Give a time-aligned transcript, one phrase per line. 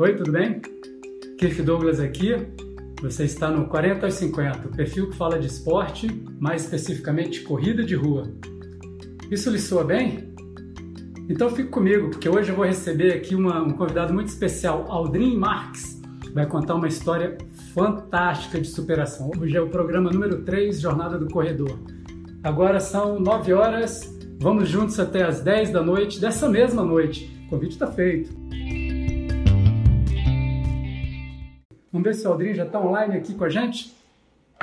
[0.00, 0.62] Oi, tudo bem?
[1.36, 2.34] Kirk Douglas aqui.
[3.02, 6.08] Você está no 40 aos 50, o perfil que fala de esporte,
[6.40, 8.32] mais especificamente corrida de rua.
[9.30, 10.32] Isso lhe soa bem?
[11.28, 15.36] Então fique comigo, porque hoje eu vou receber aqui uma, um convidado muito especial, Aldrin
[15.36, 16.00] Marques.
[16.32, 17.36] Vai contar uma história
[17.74, 19.30] fantástica de superação.
[19.38, 21.78] Hoje é o programa número 3, Jornada do Corredor.
[22.42, 27.38] Agora são 9 horas, vamos juntos até as 10 da noite, dessa mesma noite.
[27.44, 28.30] O convite está feito.
[32.00, 33.94] Vamos ver se o Aldrin já está online aqui com a gente?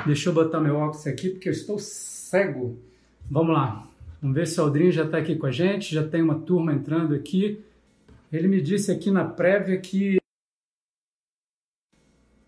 [0.04, 2.82] Deixa eu botar meu óculos aqui porque eu estou cego.
[3.30, 3.86] Vamos lá.
[4.20, 5.94] Vamos ver se o Aldrin já está aqui com a gente.
[5.94, 7.64] Já tem uma turma entrando aqui.
[8.32, 10.18] Ele me disse aqui na prévia que.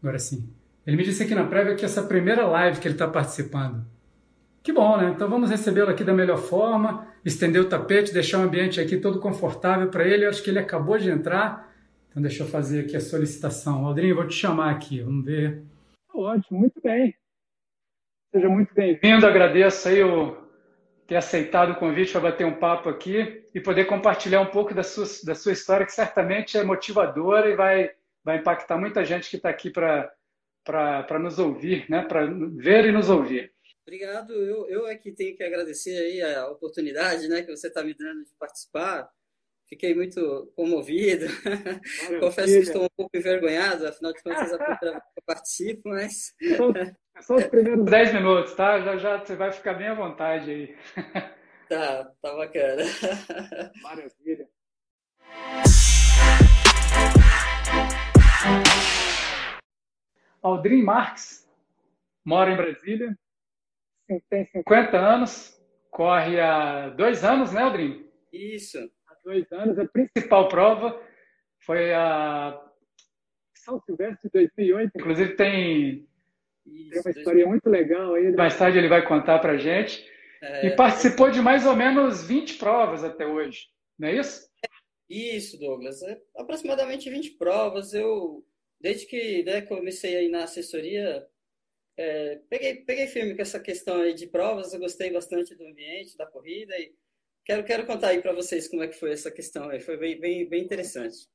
[0.03, 0.49] Agora sim.
[0.85, 3.07] Ele me disse aqui na prévia que essa é a primeira live que ele está
[3.07, 3.87] participando.
[4.61, 5.13] Que bom, né?
[5.15, 9.21] Então vamos recebê-lo aqui da melhor forma, estender o tapete, deixar o ambiente aqui todo
[9.21, 10.25] confortável para ele.
[10.25, 11.70] Eu acho que ele acabou de entrar.
[12.11, 13.87] Então deixa eu fazer aqui a solicitação.
[13.87, 15.63] Aldrinho, vou te chamar aqui, vamos ver.
[16.13, 17.15] Ótimo, muito bem.
[18.33, 20.37] Seja muito bem-vindo, agradeço aí o
[21.07, 24.85] ter aceitado o convite para bater um papo aqui e poder compartilhar um pouco da
[24.85, 27.91] sua, da sua história, que certamente é motivadora e vai,
[28.23, 32.03] vai impactar muita gente que está aqui para nos ouvir, né?
[32.03, 33.53] para ver e nos ouvir.
[33.83, 37.83] Obrigado, eu, eu é que tenho que agradecer aí a oportunidade né, que você está
[37.83, 39.11] me dando de participar
[39.71, 41.27] fiquei muito comovido.
[42.21, 44.51] Confesso que estou um pouco envergonhado, afinal de contas,
[44.83, 46.35] eu participo, mas.
[46.57, 46.73] Só,
[47.21, 48.81] só os primeiros 10 minutos, tá?
[48.81, 50.77] Já já você vai ficar bem à vontade aí.
[51.71, 52.83] Tá, tá bacana.
[53.81, 54.49] Maravilha.
[60.43, 61.49] Aldrin Marques
[62.25, 63.17] mora em Brasília,
[64.29, 68.05] tem 50 anos, corre há dois anos, né, Aldrin?
[68.33, 68.91] Isso
[69.31, 69.79] dois anos.
[69.79, 71.01] A principal prova
[71.61, 72.61] foi a
[73.55, 74.93] São Silvestre de 2008.
[74.97, 76.09] Inclusive tem,
[76.67, 78.25] Isso, tem uma história muito legal aí.
[78.25, 78.37] Né?
[78.37, 80.05] Mais tarde ele vai contar para gente.
[80.43, 80.67] É...
[80.67, 83.69] E participou de mais ou menos 20 provas até hoje,
[83.99, 84.49] não é isso?
[85.09, 86.03] Isso, Douglas.
[86.03, 87.93] É aproximadamente 20 provas.
[87.93, 88.45] Eu,
[88.81, 91.27] desde que né, comecei aí na assessoria,
[91.97, 94.73] é, peguei, peguei firme com essa questão aí de provas.
[94.73, 96.95] Eu gostei bastante do ambiente, da corrida e
[97.45, 99.81] Quero, quero contar aí para vocês como é que foi essa questão aí.
[99.81, 101.27] Foi bem, bem, bem interessante.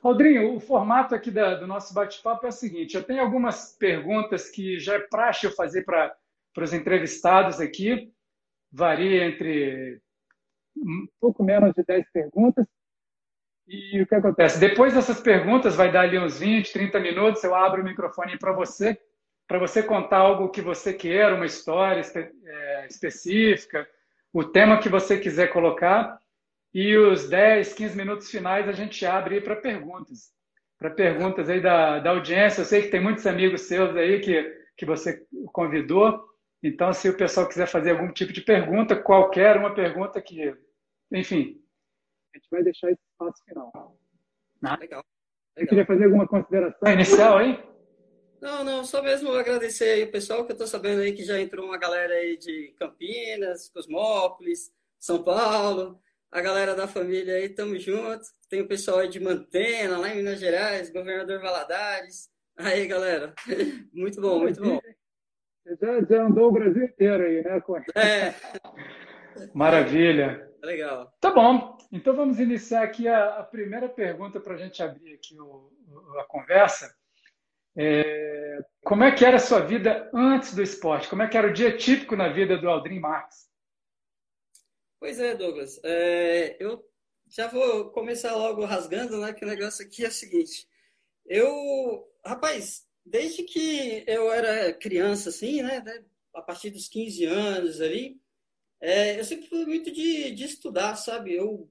[0.00, 4.50] Rodrinho, o formato aqui da, do nosso bate-papo é o seguinte: eu tenho algumas perguntas
[4.50, 6.16] que já é praxe eu fazer para
[6.58, 8.12] os entrevistados aqui.
[8.72, 10.00] Varia entre
[10.76, 12.66] um pouco menos de 10 perguntas.
[13.68, 14.58] E o que acontece?
[14.58, 18.52] Depois dessas perguntas, vai dar ali uns 20, 30 minutos, eu abro o microfone para
[18.52, 18.98] você
[19.52, 23.86] para você contar algo que você queira, uma história é, específica,
[24.32, 26.18] o tema que você quiser colocar.
[26.72, 30.32] E os 10, 15 minutos finais a gente abre para perguntas.
[30.78, 32.62] Para perguntas aí da, da audiência.
[32.62, 34.42] Eu sei que tem muitos amigos seus aí que,
[34.74, 36.24] que você convidou.
[36.62, 40.56] Então, se o pessoal quiser fazer algum tipo de pergunta, qualquer uma pergunta que,
[41.12, 41.60] enfim.
[42.34, 43.70] A gente vai deixar esse espaço final.
[44.64, 44.80] Ah, legal.
[44.80, 45.04] legal.
[45.58, 46.90] Você queria fazer alguma consideração?
[46.90, 47.71] Inicial aí?
[48.42, 51.40] Não, não, só mesmo agradecer aí o pessoal que eu tô sabendo aí que já
[51.40, 57.78] entrou uma galera aí de Campinas, Cosmópolis, São Paulo, a galera da família aí, tamo
[57.78, 58.24] junto.
[58.50, 62.32] Tem o pessoal aí de Mantena, lá em Minas Gerais, Governador Valadares.
[62.56, 63.32] Aí, galera,
[63.94, 64.80] muito bom, muito bom.
[65.80, 67.62] Já, já andou o Brasil inteiro aí, né?
[67.94, 68.34] É.
[69.54, 70.50] Maravilha.
[70.60, 71.14] Legal.
[71.20, 71.78] Tá bom.
[71.92, 75.70] Então vamos iniciar aqui a, a primeira pergunta para a gente abrir aqui o,
[76.18, 76.92] a conversa.
[77.76, 81.08] É, como é que era a sua vida antes do esporte?
[81.08, 83.48] Como é que era o dia típico na vida do Aldrin Marques?
[84.98, 85.80] Pois é, Douglas.
[85.84, 86.84] É, eu
[87.28, 89.32] já vou começar logo rasgando, né?
[89.32, 90.68] Que o negócio aqui é o seguinte.
[91.26, 95.82] Eu, rapaz, desde que eu era criança, assim, né?
[96.34, 98.20] A partir dos 15 anos ali,
[98.80, 101.34] é, eu sempre fui muito de, de estudar, sabe?
[101.34, 101.70] Eu,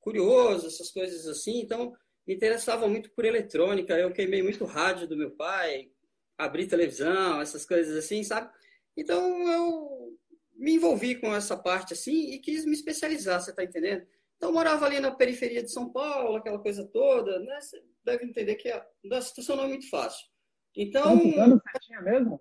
[0.00, 1.60] curioso, essas coisas assim.
[1.60, 1.94] Então,
[2.26, 5.90] me interessava muito por eletrônica, eu queimei muito rádio do meu pai,
[6.36, 8.50] abri televisão, essas coisas assim, sabe?
[8.96, 10.18] Então eu
[10.54, 14.06] me envolvi com essa parte assim e quis me especializar, você tá entendendo?
[14.36, 17.60] Então eu morava ali na periferia de São Paulo, aquela coisa toda, né?
[17.60, 20.26] Você deve entender que a, a situação não é muito fácil.
[20.74, 22.40] Então, Quantos anos você tinha mesmo?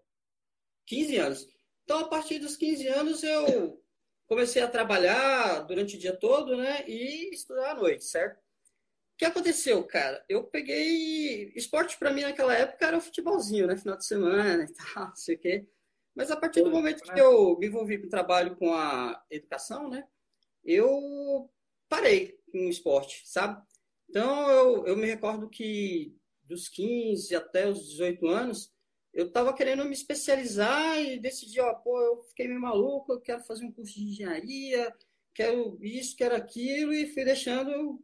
[0.87, 1.47] 15 anos.
[1.83, 3.81] Então, a partir dos 15 anos, eu
[4.27, 6.83] comecei a trabalhar durante o dia todo, né?
[6.87, 8.44] E estudar à noite, certo?
[9.15, 10.23] O que aconteceu, cara?
[10.27, 11.53] Eu peguei.
[11.55, 13.77] Esporte para mim naquela época era o futebolzinho, né?
[13.77, 15.67] Final de semana e tal, não sei o quê.
[16.13, 19.89] Mas a partir do momento que eu me envolvi com o trabalho com a educação,
[19.89, 20.05] né?
[20.63, 21.49] Eu
[21.87, 23.61] parei com o esporte, sabe?
[24.09, 28.71] Então, eu, eu me recordo que dos 15 até os 18 anos,
[29.13, 33.43] eu estava querendo me especializar e decidi, ó, pô, eu fiquei meio maluco, eu quero
[33.43, 34.93] fazer um curso de engenharia,
[35.33, 38.01] quero isso, quero aquilo, e fui deixando,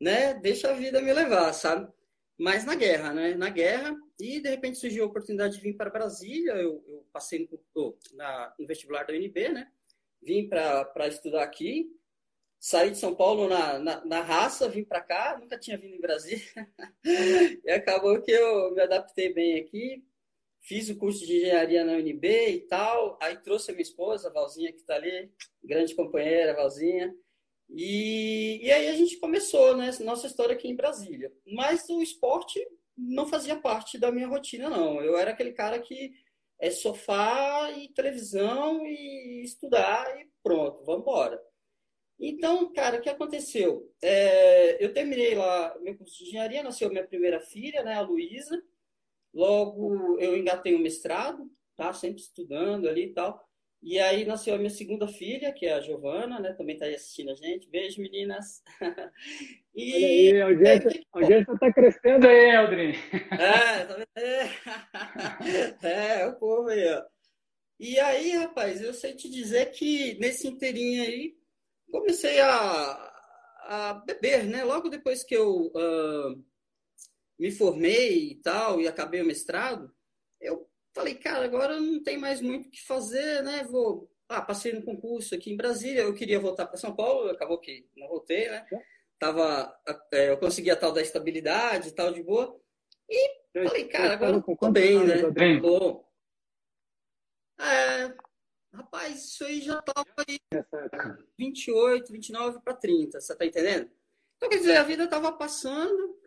[0.00, 1.92] né, deixa a vida me levar, sabe?
[2.38, 3.34] Mas na guerra, né?
[3.34, 7.48] Na guerra, e de repente surgiu a oportunidade de vir para Brasília, eu, eu passei
[7.74, 9.70] no, na, no vestibular da UNB, né?
[10.20, 11.86] Vim para estudar aqui,
[12.58, 16.00] saí de São Paulo na, na, na raça, vim para cá, nunca tinha vindo em
[16.00, 16.42] Brasília,
[17.64, 20.02] e acabou que eu me adaptei bem aqui,
[20.60, 24.32] fiz o curso de engenharia na UNB e tal, aí trouxe a minha esposa, a
[24.32, 25.30] Valzinha, que está ali,
[25.62, 27.14] grande companheira, Valzinha,
[27.74, 31.32] e, e aí a gente começou, né, nossa história aqui em Brasília.
[31.46, 32.64] Mas o esporte
[32.96, 35.02] não fazia parte da minha rotina, não.
[35.02, 36.12] Eu era aquele cara que
[36.60, 41.42] é sofá e televisão e estudar e pronto, vamos embora.
[42.18, 43.92] Então, cara, o que aconteceu?
[44.00, 48.62] É, eu terminei lá meu curso de engenharia, nasceu minha primeira filha, né, a Luísa,
[49.34, 51.92] Logo, eu engatei um mestrado, tá?
[51.92, 53.43] Sempre estudando ali e tal.
[53.86, 56.54] E aí nasceu a minha segunda filha, que é a Giovana, né?
[56.54, 57.68] Também está aí assistindo a gente.
[57.68, 58.62] Beijo, meninas.
[59.76, 60.46] e Olha aí, a
[61.18, 62.94] audiência, está crescendo aí, Eldrin.
[63.30, 64.08] É, tá vendo?
[65.84, 67.04] É, é, o povo aí, ó.
[67.78, 71.36] E aí, rapaz, eu sei te dizer que nesse inteirinho aí,
[71.90, 73.12] comecei a,
[73.66, 74.64] a beber, né?
[74.64, 76.44] Logo depois que eu uh,
[77.38, 79.94] me formei e tal, e acabei o mestrado,
[80.40, 83.64] eu falei, cara, agora não tem mais muito o que fazer, né?
[83.64, 84.10] Vou.
[84.28, 87.86] Ah, passei no concurso aqui em Brasília, eu queria voltar para São Paulo, acabou que
[87.96, 88.66] não voltei, né?
[89.18, 89.74] Tava,
[90.12, 92.58] é, eu consegui a tal da estabilidade, tal de boa.
[93.08, 95.30] E eu falei, cara, agora tô bem, né?
[95.30, 95.60] Bem.
[95.60, 96.04] Bom.
[97.60, 98.14] É,
[98.72, 100.38] rapaz, isso aí já tava aí
[101.38, 103.90] 28, 29 para 30, você tá entendendo?
[104.36, 106.18] Então, quer dizer, a vida tava passando,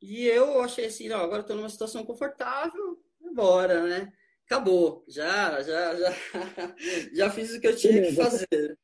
[0.00, 2.98] e eu achei assim, não, agora estou numa situação confortável,
[3.30, 4.12] embora, né?
[4.46, 6.12] Acabou, já, já, já,
[7.14, 8.76] já fiz o que eu tinha que fazer.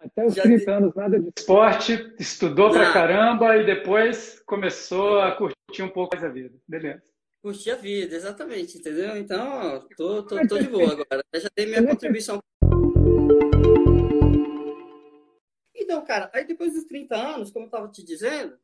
[0.00, 5.32] Até os já 30 anos, nada de esporte, estudou pra caramba e depois começou a
[5.36, 6.56] curtir um pouco mais a vida.
[6.66, 7.02] Beleza.
[7.42, 9.16] Curtir a vida, exatamente, entendeu?
[9.16, 11.22] Então, tô, tô, tô de boa agora.
[11.34, 12.40] Já dei minha contribuição.
[15.74, 18.56] Então, cara, aí depois dos 30 anos, como eu estava te dizendo,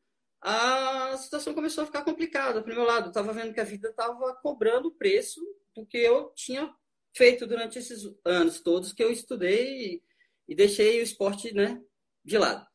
[0.46, 3.06] a situação começou a ficar complicada para o meu lado.
[3.06, 5.40] Eu estava vendo que a vida estava cobrando o preço
[5.74, 6.70] do que eu tinha
[7.16, 10.02] feito durante esses anos todos que eu estudei
[10.46, 11.80] e, deixei o esporte né,
[12.22, 12.66] de lado.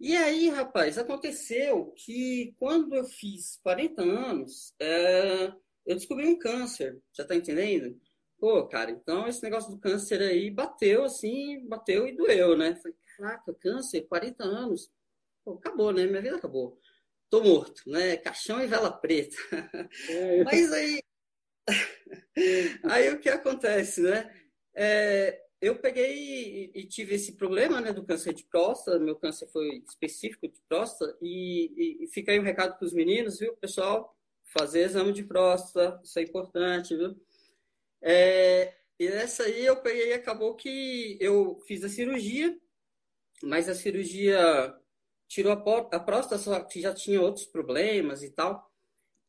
[0.00, 5.52] E aí, rapaz, aconteceu que quando eu fiz 40 anos, é,
[5.84, 6.98] eu descobri um câncer.
[7.12, 8.00] Já está entendendo?
[8.38, 12.74] Pô, cara, então esse negócio do câncer aí bateu assim, bateu e doeu, né?
[12.76, 14.90] Falei, caraca, câncer, 40 anos.
[15.46, 16.04] Pô, acabou, né?
[16.04, 16.78] Minha vida acabou
[17.30, 18.16] tô morto, né?
[18.16, 19.36] Caixão e vela preta.
[20.08, 21.02] É, Mas aí,
[22.84, 24.32] aí o que acontece, né?
[24.74, 28.98] É, eu peguei e, tive esse problema, né, do câncer de próstata.
[28.98, 32.92] Meu câncer foi específico de próstata e, e, e fica aí um recado para os
[32.92, 34.14] meninos, viu, pessoal?
[34.44, 37.16] Fazer exame de próstata, isso é importante, viu?
[38.02, 42.56] É, e nessa aí eu peguei e acabou que eu fiz a cirurgia,
[43.42, 44.78] mas a cirurgia
[45.28, 48.70] tirou a, a próstata, só que já tinha outros problemas e tal.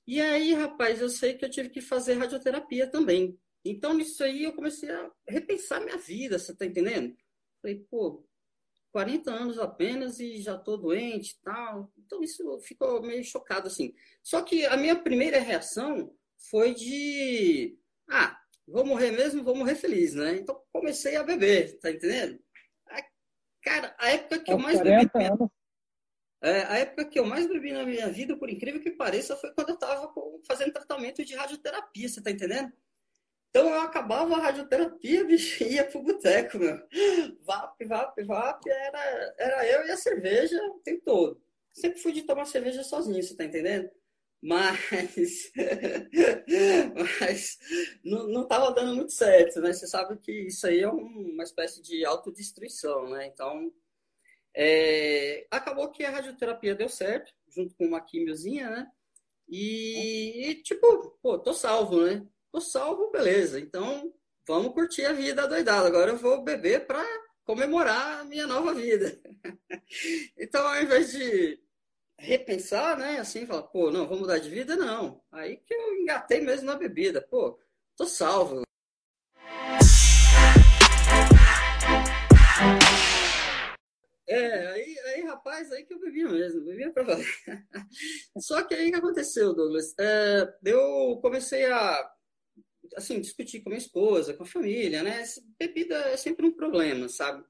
[0.05, 3.37] E aí, rapaz, eu sei que eu tive que fazer radioterapia também.
[3.65, 7.15] Então, nisso aí, eu comecei a repensar minha vida, você tá entendendo?
[7.61, 8.25] Falei, pô,
[8.91, 11.91] 40 anos apenas e já tô doente e tal.
[11.97, 13.93] Então, isso ficou meio chocado, assim.
[14.23, 16.15] Só que a minha primeira reação
[16.49, 17.77] foi de,
[18.09, 20.37] ah, vou morrer mesmo, vou morrer feliz, né?
[20.37, 22.39] Então, comecei a beber, tá entendendo?
[23.61, 25.09] Cara, a época que eu mais bebi...
[25.15, 25.49] Anos.
[26.41, 29.51] É, a época que eu mais bebi na minha vida, por incrível que pareça, foi
[29.53, 30.13] quando eu estava
[30.45, 32.71] fazendo tratamento de radioterapia, você tá entendendo?
[33.49, 36.77] Então eu acabava a radioterapia, bicho, ia pro boteco, meu.
[37.41, 41.41] Vap, vap, vap, era, era eu e a cerveja o tempo todo.
[41.71, 43.89] Sempre fui de tomar cerveja sozinho, você tá entendendo?
[44.41, 45.51] Mas,
[47.19, 47.57] mas
[48.03, 49.73] não, não tava dando muito certo, né?
[49.73, 53.25] Você sabe que isso aí é uma espécie de autodestruição, né?
[53.25, 53.71] Então,
[54.59, 58.87] é, acabou que a radioterapia deu certo, junto com uma quimiozinha, né?
[59.47, 62.25] E, e, tipo, pô, tô salvo, né?
[62.51, 63.59] Tô salvo, beleza.
[63.59, 64.11] Então,
[64.47, 65.87] vamos curtir a vida doidada.
[65.87, 67.05] Agora eu vou beber para
[67.45, 69.21] comemorar a minha nova vida.
[70.35, 71.61] então, ao invés de
[72.17, 73.19] repensar, né?
[73.19, 75.21] Assim, falar, pô, não, vou mudar de vida, não.
[75.31, 77.21] Aí que eu engatei mesmo na bebida.
[77.21, 77.59] Pô,
[77.95, 78.66] tô salvo.
[84.27, 87.25] É, aí, aí, rapaz, aí que eu bebia mesmo, bebia pra valer.
[88.39, 89.93] Só que aí que aconteceu, Douglas?
[89.97, 92.11] É, eu comecei a,
[92.97, 95.23] assim, discutir com minha esposa, com a família, né?
[95.57, 97.41] Bebida é sempre um problema, sabe?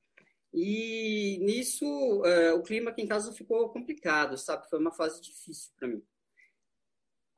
[0.54, 4.70] E nisso, é, o clima aqui em casa ficou complicado, sabe?
[4.70, 6.04] Foi uma fase difícil para mim.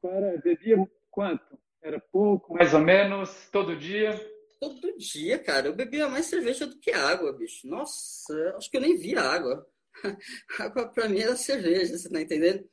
[0.01, 0.77] Cara, bebia
[1.09, 1.57] quanto?
[1.81, 4.11] Era pouco, mais ou menos, todo dia?
[4.59, 5.67] Todo dia, cara.
[5.67, 7.67] Eu bebia mais cerveja do que água, bicho.
[7.67, 9.65] Nossa, acho que eu nem via água.
[10.59, 12.69] água para mim era cerveja, você tá entendendo?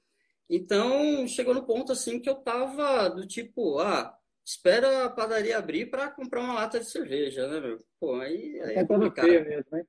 [0.49, 5.87] Então, chegou no ponto assim que eu tava do tipo, ah, espera a padaria abrir
[5.87, 7.85] para comprar uma lata de cerveja, né, meu?
[7.99, 9.27] Pô, aí, aí é complicado.
[9.27, 9.85] mesmo, hein?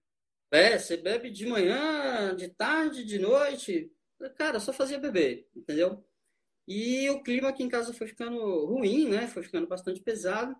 [0.49, 3.91] É, você bebe de manhã, de tarde, de noite.
[4.35, 6.03] Cara, só fazia beber, entendeu?
[6.67, 9.27] E o clima aqui em casa foi ficando ruim, né?
[9.27, 10.55] Foi ficando bastante pesado.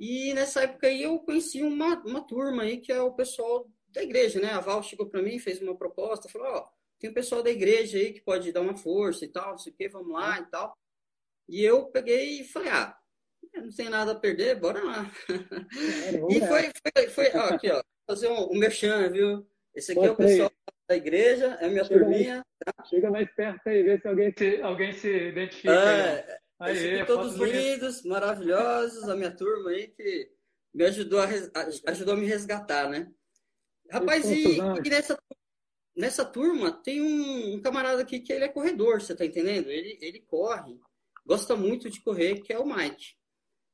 [0.00, 4.02] E nessa época aí eu conheci uma, uma turma aí que é o pessoal da
[4.02, 4.50] igreja, né?
[4.50, 7.50] A Val chegou para mim, fez uma proposta, falou: Ó, oh, tem um pessoal da
[7.50, 10.40] igreja aí que pode dar uma força e tal, não sei o quê, vamos lá
[10.40, 10.74] e tal.
[11.46, 12.96] E eu peguei e falei: Ah,
[13.56, 15.10] não tem nada a perder, bora lá.
[15.28, 19.46] É, e foi, foi, foi ó, aqui, ó, fazer um, um merchan, viu?
[19.74, 20.50] Esse aqui é o pessoal
[20.88, 22.34] da igreja, é a minha chega turminha.
[22.36, 22.84] Mais, tá?
[22.84, 25.74] Chega mais perto aí, vê se alguém se, alguém se identifica.
[25.74, 30.30] É, Aí, todos lindos, maravilhosos, a minha turma aí que
[30.74, 31.26] me ajudou a,
[31.86, 33.10] ajudou a me resgatar, né?
[33.90, 35.18] Rapaz, e, e, nessa,
[35.96, 39.70] nessa turma tem um, um, camarada aqui que ele é corredor, você tá entendendo?
[39.70, 40.78] Ele, ele corre,
[41.24, 43.16] gosta muito de correr, que é o Mike.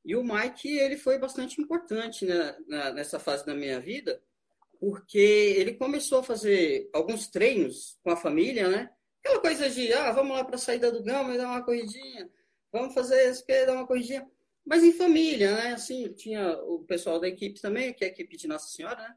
[0.05, 4.23] E o Mike, ele foi bastante importante né, na, nessa fase da minha vida,
[4.79, 5.17] porque
[5.57, 8.89] ele começou a fazer alguns treinos com a família, né?
[9.19, 12.29] Aquela coisa de, ah, vamos lá para a saída do Gama e dar uma corridinha
[12.71, 14.29] vamos fazer isso, quer dar uma corridinha.
[14.65, 15.73] Mas em família, né?
[15.73, 19.15] Assim, tinha o pessoal da equipe também, que é a equipe de Nossa Senhora, né?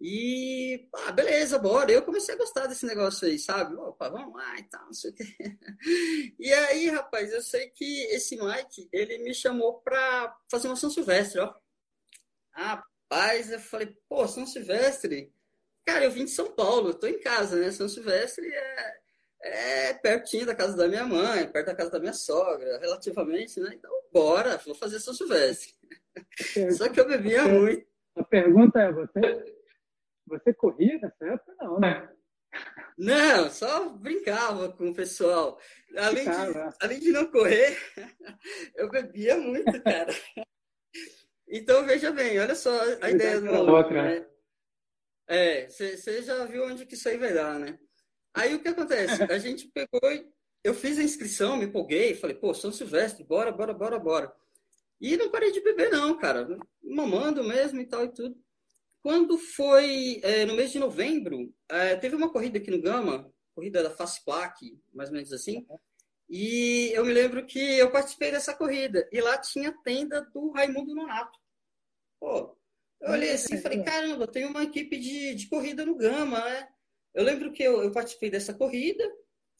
[0.00, 1.90] E, ah, beleza, bora.
[1.90, 3.74] Eu comecei a gostar desse negócio aí, sabe?
[3.74, 5.24] Opa, vamos lá e tal, não sei o quê.
[6.38, 10.90] E aí, rapaz, eu sei que esse Mike, ele me chamou para fazer uma São
[10.90, 11.52] Silvestre, ó.
[12.52, 15.32] Rapaz, eu falei, pô, São Silvestre?
[15.84, 17.70] Cara, eu vim de São Paulo, tô em casa, né?
[17.70, 18.97] São Silvestre é
[19.42, 23.70] é pertinho da casa da minha mãe, perto da casa da minha sogra, relativamente, né?
[23.74, 25.74] Então, bora, vou fazer São Silvestre.
[26.76, 27.86] Só que eu bebia muito.
[28.16, 29.54] A pergunta é, você,
[30.26, 31.54] você corria nessa época?
[31.60, 32.10] Não, né?
[32.96, 35.60] Não, só brincava com o pessoal.
[35.96, 37.78] Além de, além de não correr,
[38.74, 40.12] eu bebia muito, cara.
[41.46, 44.26] Então, veja bem, olha só a ideia do maluco, né?
[45.28, 47.78] É, você já viu onde que isso aí vai dar, né?
[48.38, 49.20] Aí o que acontece?
[49.24, 50.24] A gente pegou e
[50.62, 54.32] eu fiz a inscrição, me empolguei, falei, pô, São Silvestre, bora, bora, bora, bora.
[55.00, 56.46] E não parei de beber, não, cara.
[56.80, 58.36] Mamando mesmo e tal e tudo.
[59.02, 63.82] Quando foi é, no mês de novembro, é, teve uma corrida aqui no Gama, corrida
[63.82, 64.56] da Fastplac,
[64.94, 65.66] mais ou menos assim.
[66.28, 69.08] E eu me lembro que eu participei dessa corrida.
[69.10, 71.38] E lá tinha a tenda do Raimundo Nonato.
[72.20, 72.56] Pô,
[73.00, 76.68] eu olhei assim e falei, caramba, tem uma equipe de, de corrida no Gama, né?
[77.14, 79.04] Eu lembro que eu, eu, participei dessa corrida.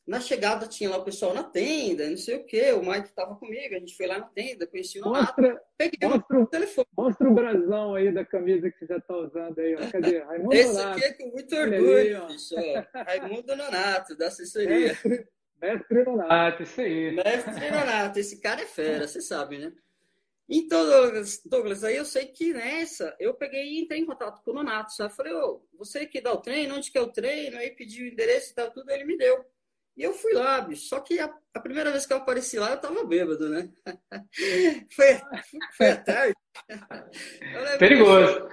[0.06, 2.72] Na chegada tinha lá o pessoal na tenda, não sei o quê.
[2.72, 6.40] O Mike estava comigo, a gente foi lá na tenda, conheci o mostra, peguei mostra,
[6.40, 6.86] o telefone.
[6.96, 9.74] Mostra o brasão aí da camisa que você já está usando aí.
[9.74, 9.90] Ó.
[9.90, 10.18] Cadê?
[10.24, 10.98] Raimundo Esse Nonato.
[10.98, 12.54] aqui é com muito orgulho, aí, bicho.
[12.94, 14.78] Raimundo Nonato, da assessoria.
[14.78, 15.28] Mestre,
[15.60, 17.10] Mestre Nonato, isso aí.
[17.14, 19.72] Mestre Nonato, esse cara é fera, você sabe, né?
[20.48, 24.50] Então, Douglas, Douglas, aí eu sei que nessa eu peguei e entrei em contato com
[24.50, 25.14] o Nonato, sabe?
[25.14, 27.58] Falei, ô, você que dá o treino, onde que é o treino?
[27.58, 29.44] Aí pedi o endereço e tal, tudo, ele me deu.
[29.94, 30.86] E eu fui lá, bicho.
[30.86, 33.68] Só que a, a primeira vez que eu apareci lá, eu tava bêbado, né?
[34.94, 35.20] foi,
[35.76, 36.34] foi à tarde.
[37.78, 38.48] Perigoso.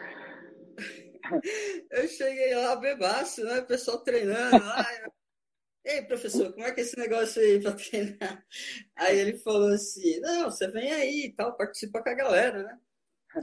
[1.92, 3.60] Eu cheguei lá bebaço, né?
[3.60, 4.86] O pessoal treinando lá.
[5.86, 8.46] Ei, professor, como é que é esse negócio aí para treinar?
[8.98, 12.80] Aí ele falou assim: não, você vem aí e tal, participa com a galera, né?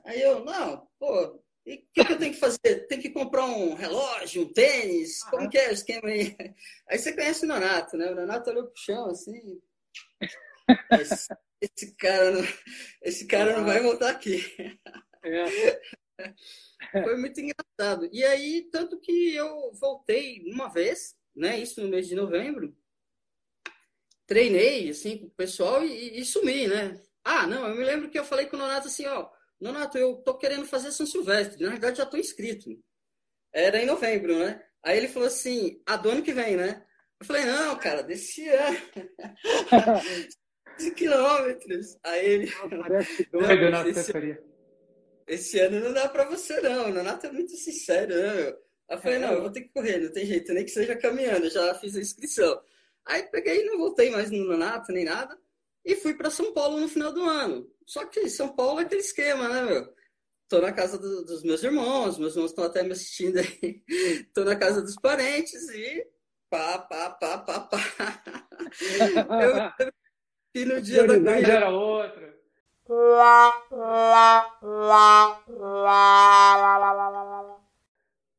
[0.05, 2.87] Aí eu, não, pô, e o que, que, eu tenho que fazer?
[2.89, 5.23] Tem que comprar um relógio, um tênis?
[5.25, 6.37] Como que é o esquema aí?
[6.89, 8.11] Aí você conhece o Nonato, né?
[8.11, 9.61] O Nonato olhou pro chão assim.
[10.91, 11.29] Esse,
[11.61, 12.43] esse cara, não,
[13.03, 14.43] esse cara não vai voltar aqui.
[15.25, 15.45] É.
[17.05, 18.09] Foi muito engraçado.
[18.13, 21.59] E aí, tanto que eu voltei uma vez né?
[21.59, 22.77] Isso no mês de novembro.
[24.27, 27.01] Treinei, assim, com o pessoal e, e sumi, né?
[27.25, 29.29] Ah, não, eu me lembro que eu falei com o Nonato assim, ó,
[29.61, 32.71] Nonato, eu tô querendo fazer São Silvestre, na verdade já tô inscrito.
[33.53, 34.61] Era em novembro, né?
[34.83, 36.85] Aí ele falou assim, a do ano que vem, né?
[37.21, 38.79] Eu falei, não, cara, desse ano.
[40.77, 41.97] 15 quilômetros.
[42.03, 42.53] Aí ele.
[43.31, 44.13] Doido na esse,
[45.29, 46.87] esse ano não dá pra você, não.
[46.89, 48.59] O Nonato é muito sincero, né, meu?
[48.93, 50.95] Aí eu falei, não, eu vou ter que correr, não tem jeito, nem que seja
[50.95, 52.61] caminhando, já fiz a inscrição.
[53.07, 55.35] Aí peguei, não voltei mais no Nonato, nem nada,
[55.83, 57.67] e fui para São Paulo no final do ano.
[57.87, 59.95] Só que São Paulo é aquele esquema, né, meu?
[60.47, 63.83] Tô na casa do, dos meus irmãos, meus irmãos estão até me assistindo aí.
[64.35, 66.07] Tô na casa dos parentes e
[66.51, 67.79] pá, pá, pá, pá, pá.
[69.81, 69.93] Eu,
[70.55, 72.39] e no dia da corrida era outra.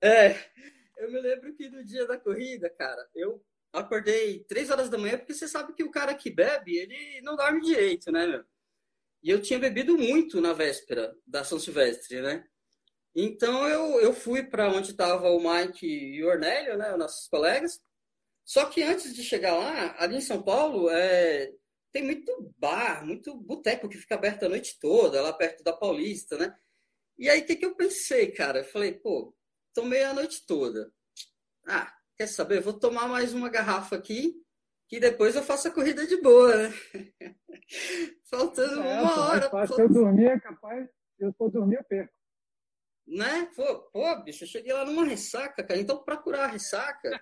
[0.04, 0.36] É,
[0.98, 3.42] eu me lembro que no dia da corrida, cara, eu
[3.72, 7.38] acordei três horas da manhã, porque você sabe que o cara que bebe, ele não
[7.38, 8.44] dorme direito, né, meu?
[9.24, 12.46] E eu tinha bebido muito na véspera da São Silvestre, né?
[13.16, 17.82] Então eu, eu fui para onde estava o Mike e o Ornélio, né, nossos colegas.
[18.44, 21.50] Só que antes de chegar lá, ali em São Paulo, é,
[21.94, 26.38] tem muito bar, muito boteco que fica aberto a noite toda, lá perto da Paulista,
[26.38, 26.54] né?
[27.18, 28.60] E aí, o que, que eu pensei, cara?
[28.60, 29.34] Eu falei, pô,
[29.74, 30.92] tomei a noite toda.
[31.68, 32.62] Ah, quer saber?
[32.62, 34.36] Vou tomar mais uma garrafa aqui,
[34.88, 36.74] que depois eu faço a corrida de boa, né?
[38.30, 39.68] Faltando é, uma hora.
[39.68, 42.14] Se eu dormir, é capaz, se eu for dormir, eu perco.
[43.06, 43.50] Né?
[43.56, 45.80] Pô, pô, bicho, eu cheguei lá numa ressaca, cara.
[45.80, 47.22] Então, para curar a ressaca,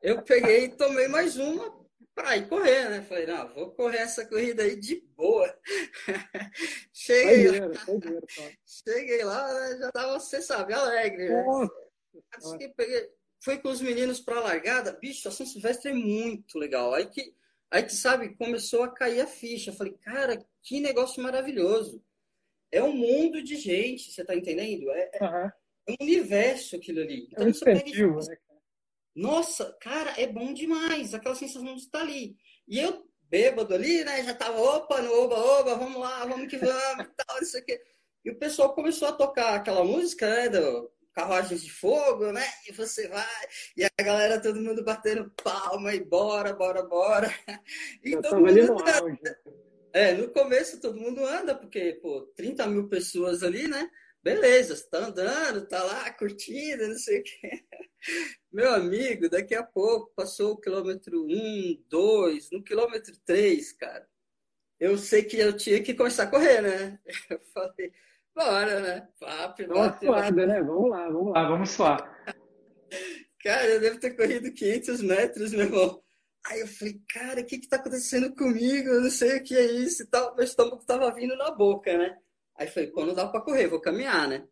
[0.00, 1.84] eu peguei e tomei mais uma
[2.14, 3.02] para ir correr, né?
[3.02, 5.54] Falei, não, vou correr essa corrida aí de boa.
[6.92, 7.68] cheguei, lá,
[8.64, 9.78] cheguei lá, né?
[9.78, 11.28] já tava, você sabe, alegre.
[11.28, 11.44] Né?
[12.76, 16.94] Peguei, fui com os meninos para a largada, bicho, a São Silvestre é muito legal.
[16.94, 17.34] Aí que,
[17.70, 19.72] aí que, sabe, começou a cair a ficha.
[19.72, 22.02] Falei, cara, que negócio maravilhoso.
[22.72, 24.90] É um mundo de gente, você tá entendendo?
[24.90, 25.26] É, uhum.
[25.26, 25.52] é
[25.90, 27.28] um universo aquilo ali.
[27.30, 28.36] Então, é um você pega, né?
[29.16, 32.36] Nossa, cara, é bom demais, aquela sensação de estar ali.
[32.68, 36.58] E eu, bêbado ali, né, já tava, opa, no oba, oba, vamos lá, vamos que
[36.58, 37.80] vamos, e tal, isso aqui.
[38.22, 42.72] E o pessoal começou a tocar aquela música, né, do Carruagens de Fogo, né, e
[42.72, 47.26] você vai, e a galera, todo mundo batendo palma, e bora, bora, bora.
[48.04, 49.40] E eu todo mundo anda.
[49.94, 53.90] É, no começo todo mundo anda, porque, pô, 30 mil pessoas ali, né,
[54.22, 57.64] beleza, está andando, tá lá curtindo, não sei o quê.
[58.52, 64.06] Meu amigo, daqui a pouco passou o quilômetro 1, 2, no quilômetro 3, cara.
[64.78, 67.00] Eu sei que eu tinha que começar a correr, né?
[67.30, 67.90] Eu falei,
[68.36, 69.08] bora, né?
[69.18, 70.62] Papo, Uma suada, né?
[70.62, 72.24] Vamos lá, vamos lá, vamos suar.
[73.42, 76.02] Cara, eu devo ter corrido 500 metros, meu irmão.
[76.46, 78.88] Aí eu falei, cara, o que que tá acontecendo comigo?
[78.88, 80.34] Eu não sei o que é isso e tal.
[80.36, 82.16] Meu estômago tava vindo na boca, né?
[82.56, 84.46] Aí falei, pô, não dá para correr, vou caminhar, né?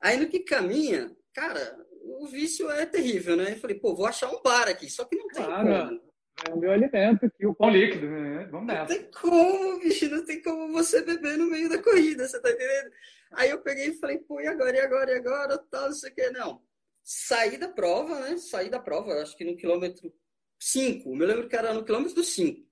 [0.00, 1.76] Aí no que caminha, cara,
[2.20, 3.52] o vício é terrível, né?
[3.52, 6.06] Eu falei, pô, vou achar um bar aqui, só que não tem claro, como.
[6.46, 8.46] É o meu alimento aqui, o pão líquido, né?
[8.50, 8.92] Vamos nessa.
[8.92, 12.50] Não tem como, bicho, não tem como você beber no meio da corrida, você tá
[12.50, 12.90] entendendo?
[13.32, 16.10] Aí eu peguei e falei, pô, e agora, e agora, e agora, tal, não sei
[16.10, 16.62] o que, não.
[17.02, 18.36] Saí da prova, né?
[18.36, 20.12] Saí da prova, acho que no quilômetro
[20.58, 22.66] 5, me lembro que era no quilômetro 5.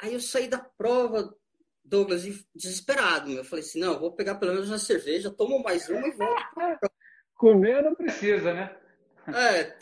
[0.00, 1.34] Aí eu saí da prova,
[1.84, 3.30] Douglas, desesperado.
[3.30, 6.90] Eu falei assim: não, vou pegar pelo menos uma cerveja, tomo mais uma e volto.
[7.34, 8.76] Comer não precisa, né?
[9.28, 9.76] É,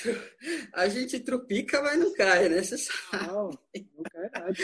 [0.72, 2.62] a gente trupica, mas não cai, né?
[2.62, 3.26] Você sabe.
[3.26, 4.54] Não, não cai nada.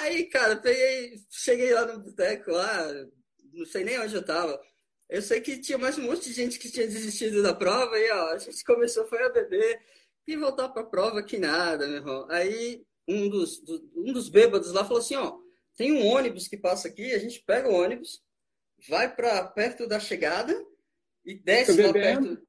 [0.00, 2.86] Aí, cara, peguei, cheguei lá no boteco, lá,
[3.52, 4.60] não sei nem onde eu tava.
[5.10, 8.10] Eu sei que tinha mais um monte de gente que tinha desistido da prova, e
[8.10, 9.82] ó, a gente começou foi a beber
[10.26, 12.26] e voltar pra prova que nada, meu irmão.
[12.30, 15.38] Aí um dos, do, um dos bêbados lá falou assim: ó
[15.80, 18.22] tem um ônibus que passa aqui, a gente pega o ônibus,
[18.86, 20.54] vai para perto da chegada
[21.24, 22.46] e desce lá perto.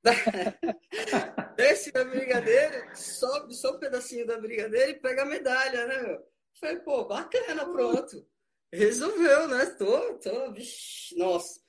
[0.00, 0.12] Da...
[1.58, 6.24] desce da brigadeira, sobe só um pedacinho da brigadeira e pega a medalha, né, meu?
[6.60, 8.24] Falei, pô, bacana, pronto.
[8.72, 9.66] Resolveu, né?
[9.66, 11.60] Tô, tô, vixi, nossa.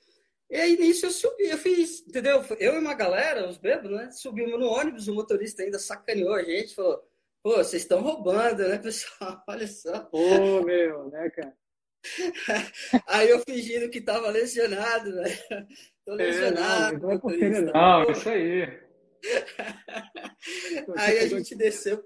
[0.54, 2.40] E aí nisso eu subi, eu fiz, entendeu?
[2.60, 4.08] Eu e uma galera, os bêbados, né?
[4.12, 7.04] Subimos no ônibus, o motorista ainda sacaneou a gente, falou
[7.42, 9.42] Pô, vocês estão roubando, né, pessoal?
[9.50, 9.98] Olha só.
[10.04, 11.56] Pô, meu, né, cara?
[13.08, 15.24] Aí eu fingindo que tava lesionado, né?
[16.06, 16.96] Tô lesionado.
[16.96, 18.80] É, não, não, é não, isso aí.
[20.96, 22.00] aí a gente desceu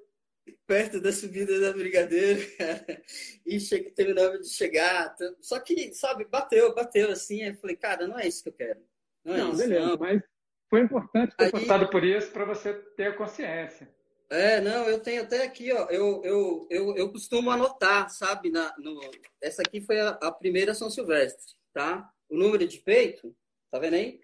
[0.67, 3.03] perto da subida da Brigadeiro, cara,
[3.47, 3.91] e che...
[3.93, 5.15] terminamos de chegar.
[5.41, 7.43] Só que, sabe, bateu, bateu assim.
[7.43, 8.81] Eu falei, cara, não é isso que eu quero.
[9.25, 9.99] Não, é não isso, beleza, não.
[9.99, 10.23] mas
[10.71, 11.51] foi importante ter aí...
[11.51, 13.89] passado por isso para você ter a consciência.
[14.31, 15.87] É, não, eu tenho até aqui, ó.
[15.87, 18.51] Eu, eu, eu, eu costumo anotar, sabe?
[18.51, 19.01] Na, no,
[19.41, 22.11] essa aqui foi a, a primeira São Silvestre, tá?
[22.29, 23.35] O número de peito,
[23.71, 24.21] tá vendo aí?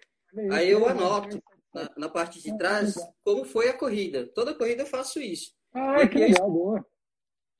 [0.51, 1.41] Aí eu anoto
[1.73, 4.27] na, na parte de trás como foi a corrida.
[4.27, 5.54] Toda corrida eu faço isso.
[5.75, 6.85] Ah, que legal, boa.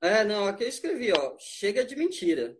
[0.02, 1.36] É, não, aqui eu escrevi, ó.
[1.38, 2.58] Chega de mentira.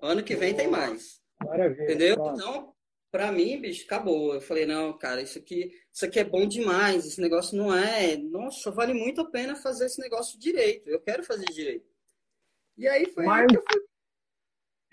[0.00, 1.20] Ano que vem tem mais.
[1.44, 1.84] Maravilha.
[1.84, 2.14] Entendeu?
[2.14, 2.72] Então,
[3.10, 4.34] pra mim, bicho, acabou.
[4.34, 8.16] Eu falei, não, cara, isso aqui, isso aqui é bom demais, esse negócio não é.
[8.16, 10.88] Nossa, vale muito a pena fazer esse negócio direito.
[10.88, 11.86] Eu quero fazer direito.
[12.78, 13.42] E aí foi Mas...
[13.42, 13.82] aí que eu fui.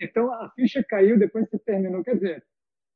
[0.00, 2.04] Então a ficha caiu depois que você terminou.
[2.04, 2.46] Quer dizer,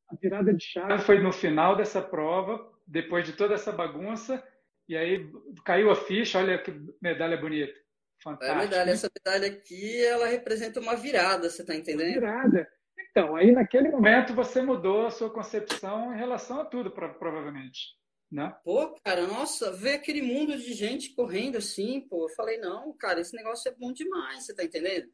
[0.08, 1.02] a virada de chave.
[1.04, 4.42] Foi no final dessa prova, depois de toda essa bagunça,
[4.88, 5.30] e aí
[5.64, 6.38] caiu a ficha.
[6.38, 7.74] Olha que medalha bonita.
[8.22, 8.52] Fantástico.
[8.52, 12.18] A medalha, essa medalha aqui, ela representa uma virada, você está entendendo?
[12.18, 12.68] Uma virada.
[13.10, 17.96] Então, aí naquele momento você mudou a sua concepção em relação a tudo, provavelmente.
[18.30, 18.54] Né?
[18.62, 23.20] Pô, cara, nossa, ver aquele mundo de gente correndo assim, pô, eu falei, não, cara,
[23.20, 25.08] esse negócio é bom demais, você tá entendendo?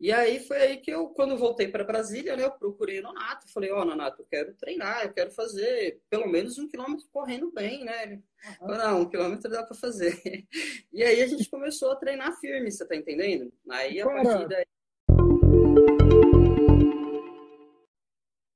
[0.00, 3.50] E aí foi aí que eu, quando voltei para Brasília, né, eu procurei o Nonato,
[3.52, 7.52] falei, ó, oh, Nonato, eu quero treinar, eu quero fazer pelo menos um quilômetro correndo
[7.52, 8.20] bem, né?
[8.58, 10.14] Falei, não, um quilômetro dá para fazer.
[10.92, 13.52] E aí a gente começou a treinar firme, você tá entendendo?
[13.68, 14.64] Aí a partir daí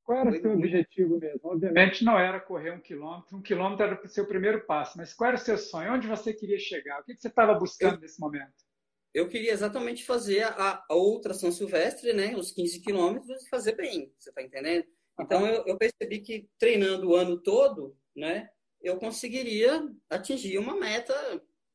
[0.04, 1.40] Qual era o seu objetivo mesmo?
[1.42, 5.28] Obviamente não era correr um quilômetro, um quilômetro era o seu primeiro passo, mas qual
[5.28, 5.92] era o seu sonho?
[5.92, 7.00] Onde você queria chegar?
[7.00, 8.67] O que você estava buscando eu, nesse momento?
[9.14, 13.72] Eu queria exatamente fazer a, a outra São Silvestre, né, os 15 quilômetros, e fazer
[13.72, 14.86] bem, você está entendendo?
[15.20, 18.48] Então eu, eu, percebi que treinando o ano todo, né,
[18.80, 21.14] eu conseguiria atingir uma meta,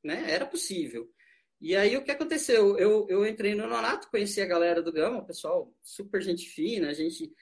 [0.04, 1.10] né, era possível.
[1.60, 2.78] E aí o que aconteceu?
[2.78, 6.90] Eu, eu entrei no Nonato, conheci a galera do Gama, o pessoal super gente fina,
[6.90, 7.34] a gente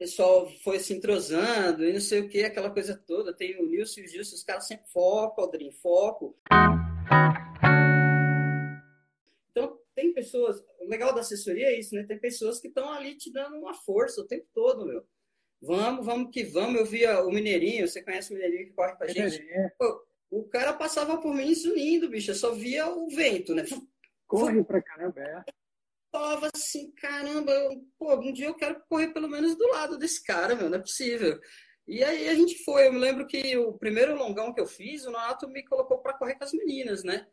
[0.00, 3.36] pessoal foi se entrosando e não sei o que, aquela coisa toda.
[3.36, 6.34] Tem o Nilson e o Gilson, os caras sempre foco, Aldrin, foco.
[10.00, 10.64] Tem pessoas.
[10.80, 12.04] O legal da assessoria é isso, né?
[12.04, 15.06] Tem pessoas que estão ali te dando uma força o tempo todo, meu.
[15.60, 16.80] Vamos, vamos que vamos.
[16.80, 19.46] Eu via o Mineirinho, você conhece o Mineirinho que corre com a gente?
[19.78, 22.30] Pô, o cara passava por mim sumindo, bicho.
[22.30, 23.64] Eu só via o vento, né?
[24.26, 25.44] Corre pra caramba, é
[26.10, 30.24] falava assim, caramba, eu, pô, um dia eu quero correr pelo menos do lado desse
[30.24, 31.38] cara, meu, não é possível.
[31.86, 35.04] E aí a gente foi, eu me lembro que o primeiro longão que eu fiz,
[35.04, 37.26] o Nato me colocou para correr com as meninas, né?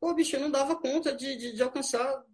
[0.00, 2.24] Pô, bicho, eu não dava conta de, de, de alcançar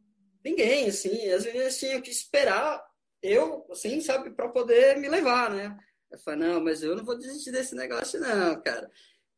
[0.44, 2.80] ninguém, assim, as meninas tinham que esperar
[3.22, 5.76] eu, assim, sabe, para poder me levar, né?
[6.10, 8.88] Eu falei, não, mas eu não vou desistir desse negócio, não, cara.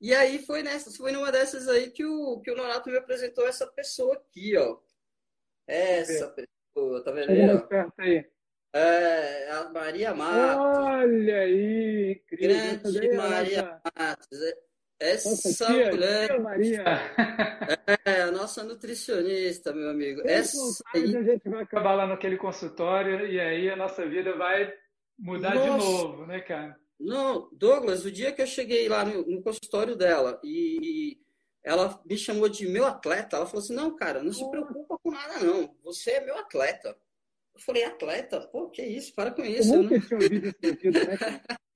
[0.00, 3.46] E aí foi nessa, foi numa dessas aí que o, que o Nonato me apresentou
[3.46, 4.78] essa pessoa aqui, ó.
[5.66, 7.66] Essa pessoa, tá vendo aí?
[7.66, 8.30] Perto aí.
[8.72, 10.78] É, a Maria Matos.
[10.78, 12.48] Olha aí, incrível.
[12.48, 13.80] Grande é Maria.
[13.98, 14.38] Matos.
[15.00, 16.26] Essa nossa, tia, mulher.
[16.26, 16.84] Tia Maria.
[18.04, 20.22] É, a nossa nutricionista, meu amigo.
[20.24, 20.58] Essa
[20.94, 21.16] aí...
[21.16, 24.72] A gente vai acabar lá naquele consultório e aí a nossa vida vai
[25.18, 25.78] mudar nossa.
[25.78, 26.76] de novo, né, cara?
[26.98, 31.18] Não, Douglas, o dia que eu cheguei lá no, no consultório dela e
[31.62, 33.36] ela me chamou de meu atleta.
[33.36, 35.74] Ela falou assim: não, cara, não se preocupa com nada, não.
[35.84, 36.96] Você é meu atleta.
[37.54, 38.40] Eu falei, atleta?
[38.40, 39.14] Pô, que isso?
[39.14, 39.74] Para com isso.
[39.74, 41.18] Eu nunca tinha ouvido esse sentido, né,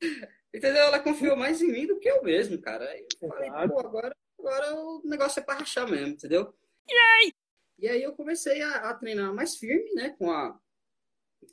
[0.54, 0.82] Entendeu?
[0.82, 2.84] Ela confiou mais em mim do que eu mesmo, cara.
[2.84, 6.54] Aí eu falei, pô, agora, agora o negócio é para rachar mesmo, entendeu?
[6.90, 7.32] Yay!
[7.78, 10.14] E aí eu comecei a, a, treinar mais firme, né?
[10.18, 10.58] Com a,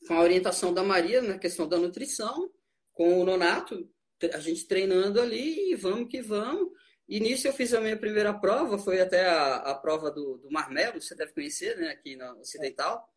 [0.07, 2.51] com a orientação da Maria na questão da nutrição,
[2.91, 3.89] com o Nonato,
[4.33, 6.69] a gente treinando ali e vamos que vamos.
[7.07, 10.51] E nisso eu fiz a minha primeira prova, foi até a, a prova do, do
[10.51, 13.07] Marmelo, você deve conhecer, né, aqui no Ocidental.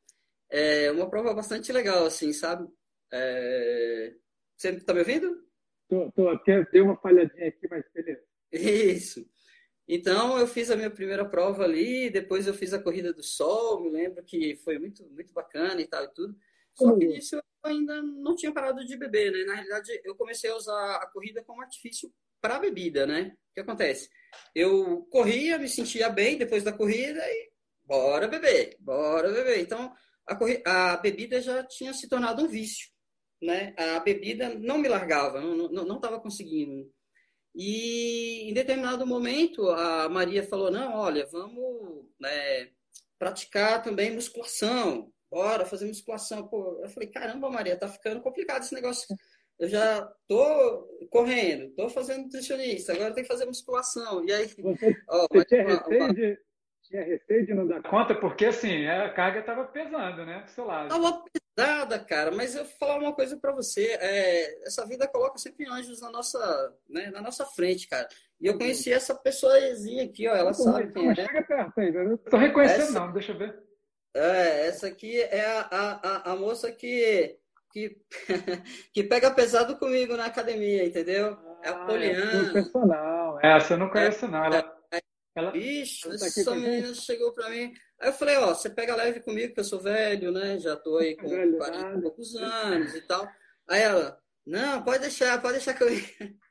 [0.48, 2.66] É uma prova bastante legal, assim, sabe?
[3.12, 4.14] É...
[4.56, 5.51] Você está me ouvindo?
[5.92, 8.22] Tô, tô, até deu uma falhadinha aqui, mas beleza.
[8.50, 9.28] Isso.
[9.86, 13.82] Então eu fiz a minha primeira prova ali, depois eu fiz a corrida do sol,
[13.82, 16.34] me lembro que foi muito, muito bacana e tal e tudo.
[16.72, 19.44] Só que nisso eu ainda não tinha parado de beber, né?
[19.44, 23.36] Na realidade, eu comecei a usar a corrida como artifício para bebida, né?
[23.50, 24.08] O que acontece?
[24.54, 27.50] Eu corria, me sentia bem depois da corrida e
[27.84, 29.60] bora beber, bora beber.
[29.60, 29.92] Então,
[30.26, 32.88] a, a bebida já tinha se tornado um vício,
[33.42, 33.74] né?
[33.76, 36.90] A bebida não me largava, não estava conseguindo.
[37.54, 42.70] E em determinado momento, a Maria falou, não, olha, vamos né,
[43.18, 46.48] praticar também musculação, bora fazer musculação.
[46.48, 49.06] Pô, eu falei, caramba, Maria, tá ficando complicado esse negócio
[49.62, 54.24] eu já tô correndo, tô fazendo nutricionista, agora tem que fazer musculação.
[54.24, 54.46] E aí.
[54.46, 56.14] Você, ó, você tinha, uma, receio uma...
[56.14, 56.38] De,
[56.82, 60.42] tinha receio de não dar conta, porque assim, a carga estava pesando, né?
[60.42, 60.88] Do seu lado.
[60.88, 63.96] Tava pesada, cara, mas eu vou falar uma coisa para você.
[64.00, 68.08] É, essa vida coloca sempre anjos na nossa, né, na nossa frente, cara.
[68.40, 70.34] E eu conheci essa pessoazinha aqui, ó.
[70.34, 71.14] Ela não, sabe quem é.
[71.14, 72.18] Chega perto aí, né?
[72.30, 72.92] Tô reconhecendo, essa...
[73.00, 73.58] não, deixa eu ver.
[74.14, 77.38] É, essa aqui é a, a, a moça que
[77.72, 77.96] que,
[78.92, 81.38] que pega pesado comigo na academia, entendeu?
[81.62, 82.50] É a ah, é Poliana.
[82.50, 83.40] É personal.
[83.40, 83.56] É.
[83.56, 84.44] Essa eu não conheço, não.
[84.44, 84.76] Ela,
[85.34, 85.50] ela...
[85.50, 87.72] Bicho, ela tá essa menina chegou pra mim.
[88.02, 90.58] Aí eu falei, ó, você pega leve comigo, que eu sou velho, né?
[90.58, 93.28] Já tô aí com 40 e poucos anos e tal.
[93.68, 95.88] Aí ela, Não, pode deixar, pode deixar que eu.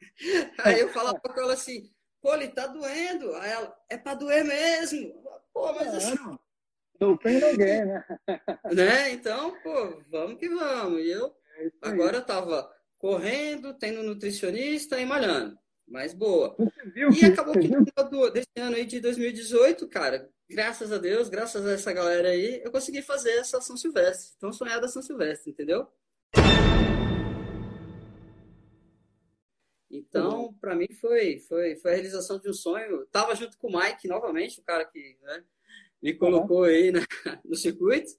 [0.64, 3.36] Aí eu falava com ela assim, pô, ele tá doendo.
[3.36, 5.14] Aí ela, é pra doer mesmo.
[5.54, 6.16] Pô, mas assim.
[7.02, 8.06] Não tem ninguém, né?
[8.74, 9.12] né?
[9.12, 11.02] Então, pô, vamos que vamos.
[11.02, 15.60] E eu é agora eu tava correndo, tendo nutricionista e malhando.
[15.86, 16.56] Mas boa.
[16.96, 21.30] e que, acabou que no final desse ano aí de 2018, cara, graças a Deus,
[21.30, 24.34] graças a essa galera aí, eu consegui fazer essa São Silvestre.
[24.38, 25.88] Então, sonhada São Silvestre, entendeu?
[29.90, 33.06] Então, para mim foi, foi, foi a realização de um sonho.
[33.08, 35.44] Tava junto com o Mike novamente, o cara que né,
[36.02, 37.00] me colocou aí na,
[37.46, 38.12] no circuito.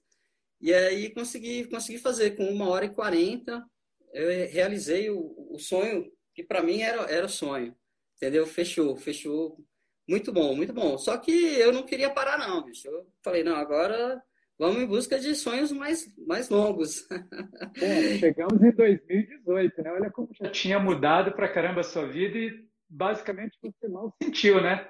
[0.59, 3.63] E aí consegui, consegui fazer com uma hora e quarenta.
[4.11, 7.75] Eu realizei o, o sonho que para mim era, era sonho.
[8.15, 8.47] Entendeu?
[8.47, 9.63] Fechou, fechou.
[10.07, 10.97] Muito bom, muito bom.
[10.97, 12.87] Só que eu não queria parar, não, bicho.
[12.87, 14.21] Eu falei, não, agora
[14.57, 17.07] vamos em busca de sonhos mais, mais longos.
[17.81, 19.91] É, chegamos em 2018, né?
[19.91, 24.61] Olha como já tinha mudado para caramba a sua vida e basicamente você mal sentiu,
[24.61, 24.87] né?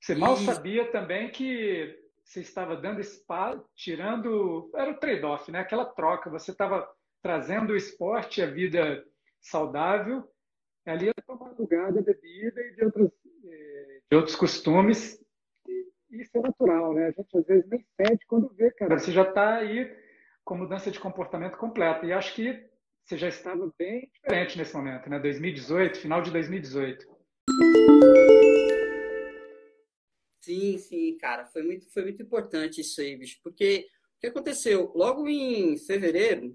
[0.00, 1.94] Você mal sabia também que
[2.24, 4.70] você estava dando espaço, tirando.
[4.74, 5.60] Era o trade-off, né?
[5.60, 6.30] Aquela troca.
[6.30, 6.88] Você estava
[7.22, 9.04] trazendo o esporte e a vida
[9.40, 10.24] saudável,
[10.86, 13.21] ali ia tomar lugar da bebida e de outros, eh,
[14.12, 15.18] de outros costumes
[16.10, 17.06] isso é natural, né?
[17.06, 18.98] A gente às vezes nem sente quando vê, cara.
[18.98, 19.90] Você já está aí
[20.44, 22.04] com mudança de comportamento completa.
[22.04, 22.62] E acho que
[23.02, 25.18] você já estava bem diferente nesse momento, né?
[25.18, 27.06] 2018, final de 2018.
[30.42, 31.46] Sim, sim, cara.
[31.46, 33.40] Foi muito, foi muito importante isso aí, bicho.
[33.42, 34.92] Porque o que aconteceu?
[34.94, 36.54] Logo em fevereiro,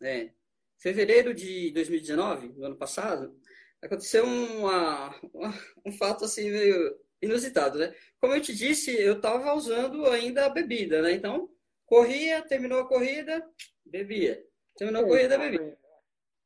[0.00, 0.30] é,
[0.78, 3.36] fevereiro de 2019, no ano passado,
[3.82, 7.94] aconteceu uma, uma, um fato assim meio inusitado, né?
[8.20, 11.12] Como eu te disse, eu estava usando ainda a bebida, né?
[11.12, 11.50] Então,
[11.86, 13.44] corria, terminou a corrida,
[13.84, 14.42] bebia.
[14.76, 15.78] Terminou a corrida, bebia.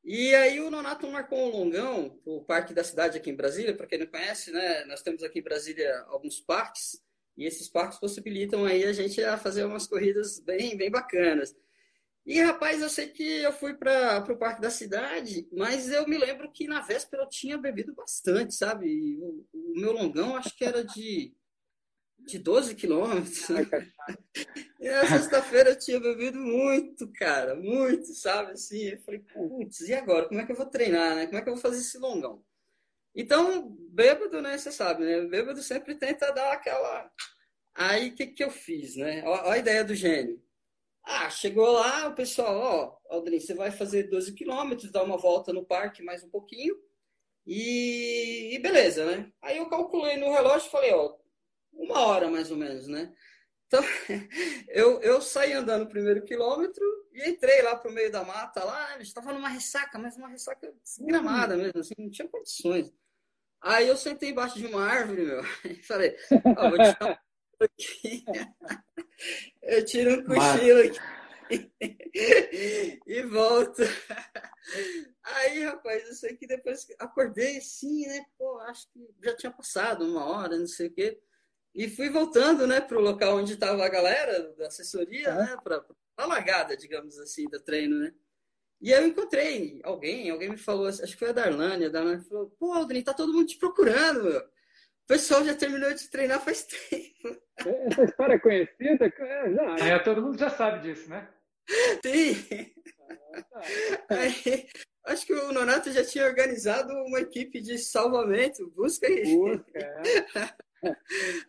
[0.05, 3.87] E aí o Nonato marcou um longão, o Parque da Cidade aqui em Brasília, para
[3.87, 4.85] quem não conhece, né?
[4.85, 7.03] Nós temos aqui em Brasília alguns parques,
[7.37, 11.57] e esses parques possibilitam aí a gente a fazer umas corridas bem, bem bacanas.
[12.27, 16.17] E, rapaz, eu sei que eu fui para o Parque da Cidade, mas eu me
[16.17, 19.19] lembro que na véspera eu tinha bebido bastante, sabe?
[19.21, 21.35] O, o meu longão acho que era de,
[22.21, 23.47] de 12 quilômetros.
[24.81, 28.53] e na sexta-feira eu tinha bebido muito, cara, muito, sabe?
[28.53, 30.27] Assim, eu falei, putz, e agora?
[30.27, 31.27] Como é que eu vou treinar, né?
[31.27, 32.43] Como é que eu vou fazer esse longão?
[33.15, 34.57] Então, bêbado, né?
[34.57, 35.21] Você sabe, né?
[35.27, 37.11] Bêbado sempre tenta dar aquela.
[37.75, 39.23] Aí, o que, que eu fiz, né?
[39.25, 40.44] Olha a ideia do gênio.
[41.05, 45.53] Ah, chegou lá, o pessoal, ó, Aldrin, você vai fazer 12 quilômetros, dar uma volta
[45.53, 46.75] no parque mais um pouquinho,
[47.47, 49.31] e, e, beleza, né?
[49.43, 51.15] Aí eu calculei no relógio e falei, ó,
[51.75, 53.13] uma hora mais ou menos, né?
[53.67, 53.83] Então,
[54.69, 58.99] eu, eu saí andando o primeiro quilômetro e entrei lá pro meio da mata, lá,
[59.01, 62.91] estava numa ressaca, mas uma ressaca gramada mesmo, assim, não tinha condições.
[63.61, 66.17] Aí eu sentei embaixo de uma árvore, meu, e falei,
[66.57, 66.97] ó, vou te
[67.59, 67.69] dar
[69.63, 71.15] Eu tiro um cochilo aqui
[73.07, 73.83] e volto.
[75.23, 78.25] Aí, rapaz, eu sei que depois acordei assim, né?
[78.39, 81.19] Pô, acho que já tinha passado uma hora, não sei o quê.
[81.75, 85.85] E fui voltando, né, para o local onde estava a galera da assessoria, né, para
[86.17, 88.15] a largada, digamos assim, do treino, né?
[88.81, 92.23] E aí eu encontrei alguém, alguém me falou, acho que foi a Darlane, a Darlane
[92.23, 94.43] falou, pô, Aldrin, tá todo mundo te procurando, meu.
[95.05, 97.39] O pessoal já terminou de treinar faz tempo.
[97.91, 99.07] Essa história é conhecida?
[99.07, 99.87] É, já.
[99.87, 101.29] É, todo mundo já sabe disso, né?
[102.03, 102.73] Sim.
[103.11, 103.43] Ah,
[104.09, 104.19] tá.
[104.19, 104.67] Aí,
[105.07, 109.25] acho que o Nonato já tinha organizado uma equipe de salvamento, busca aí.
[109.25, 110.55] Busca, é.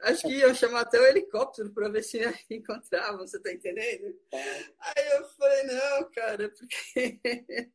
[0.01, 2.19] Acho que iam chamar até o helicóptero para ver se
[2.49, 4.15] encontrava, você tá entendendo?
[4.31, 7.19] Aí eu falei, não, cara, porque.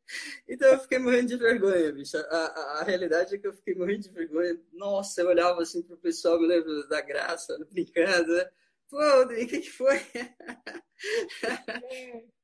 [0.48, 2.16] então eu fiquei morrendo de vergonha, bicho.
[2.16, 4.60] A, a, a, realidade é que eu fiquei morrendo de vergonha.
[4.72, 8.50] Nossa, eu olhava assim pro pessoal, me lembro da graça, brincando, né?
[8.88, 10.00] Pô, o que, que foi?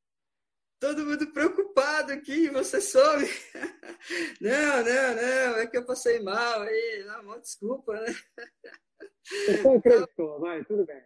[0.79, 3.27] Todo mundo preocupado aqui, você some.
[4.41, 8.15] Não, não, não, é que eu passei mal aí, não, desculpa, né?
[9.77, 11.03] Acreditou, vai, tudo bem.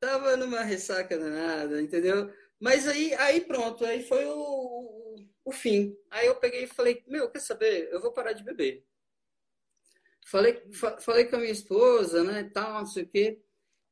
[0.00, 2.32] Tava numa ressaca danada, entendeu?
[2.60, 5.96] Mas aí, aí pronto, aí foi o, o, o fim.
[6.10, 7.88] Aí eu peguei e falei, meu, quer saber?
[7.92, 8.84] Eu vou parar de beber.
[10.26, 13.42] Falei, fa falei com a minha esposa, né, tal, não sei o quê.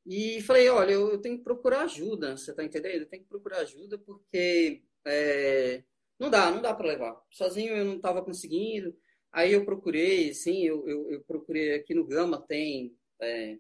[0.05, 3.03] E falei, olha, eu, eu tenho que procurar ajuda, você tá entendendo?
[3.03, 5.83] Eu tenho que procurar ajuda porque é,
[6.19, 7.21] não dá, não dá para levar.
[7.31, 8.97] Sozinho eu não estava conseguindo.
[9.33, 13.59] Aí eu procurei, sim, eu, eu, eu procurei aqui no Gama, tem é,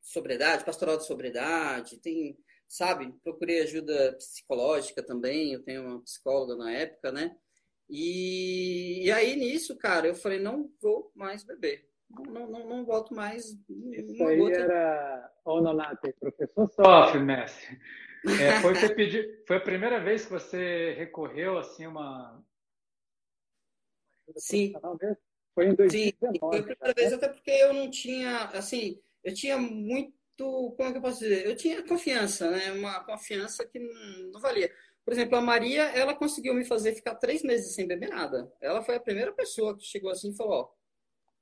[0.00, 6.72] sobriedade, pastoral de sobriedade, tem, sabe, procurei ajuda psicológica também, eu tenho uma psicóloga na
[6.72, 7.36] época, né?
[7.88, 11.88] E, e aí, nisso, cara, eu falei, não vou mais beber.
[12.10, 13.46] Não, não, não, volto mais.
[13.68, 14.60] Isso aí gota.
[14.60, 17.78] era o Nonate, professor sofre, mestre.
[18.40, 22.42] É, foi, pedir, foi a primeira vez que você recorreu assim uma
[24.36, 24.72] Sim.
[25.58, 25.90] Foi em 2019.
[25.90, 26.94] Sim, foi a primeira né?
[26.94, 31.18] vez, até porque eu não tinha, assim, eu tinha muito, como é que eu posso
[31.18, 31.46] dizer?
[31.46, 32.70] Eu tinha confiança, né?
[32.70, 34.72] Uma confiança que não, não valia.
[35.04, 38.52] Por exemplo, a Maria, ela conseguiu me fazer ficar três meses sem beber nada.
[38.60, 40.70] Ela foi a primeira pessoa que chegou assim e falou, ó,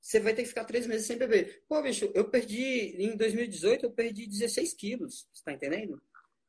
[0.01, 1.63] você vai ter que ficar três meses sem beber.
[1.67, 6.01] Pô, bicho, eu perdi, em 2018, eu perdi 16 quilos, você tá entendendo?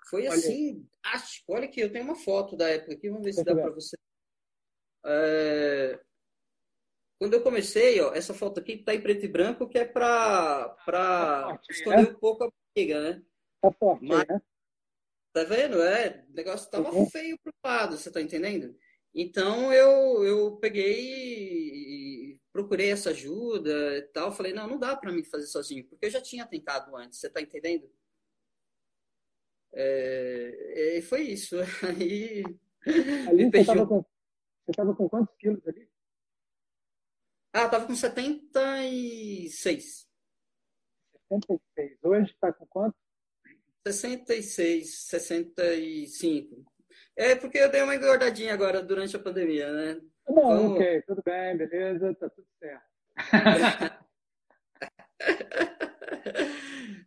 [0.09, 0.39] Foi Olha.
[0.39, 1.43] assim, acho.
[1.47, 3.99] Olha aqui, eu tenho uma foto da época aqui, vamos ver se dá para você.
[5.05, 6.01] É...
[7.19, 10.77] Quando eu comecei, ó, essa foto aqui tá em preto e branco, que é para
[10.87, 12.11] tá esconder né?
[12.11, 13.23] um pouco a briga, né?
[13.61, 14.41] Tá forte, Mas, né?
[15.33, 15.83] Tá vendo?
[15.83, 17.11] É, o negócio tava uhum.
[17.11, 18.75] feio pro lado, você tá entendendo?
[19.13, 24.31] Então eu, eu peguei e procurei essa ajuda e tal.
[24.31, 27.29] Falei, não, não dá para mim fazer sozinho, porque eu já tinha tentado antes, você
[27.29, 27.91] tá entendendo?
[29.73, 31.57] É, e foi isso.
[31.83, 32.45] Aí.
[33.29, 34.05] Ali você estava com,
[34.65, 35.89] você tava com quantos quilos ali?
[37.53, 40.09] Ah, tava com 76.
[41.29, 41.99] 76.
[42.03, 42.97] Hoje está com quanto?
[43.87, 46.65] 66, 65.
[47.17, 50.01] É porque eu dei uma engordadinha agora durante a pandemia, né?
[50.25, 50.73] Tá bom, então...
[50.75, 52.87] ok, tudo bem, beleza, tá tudo certo.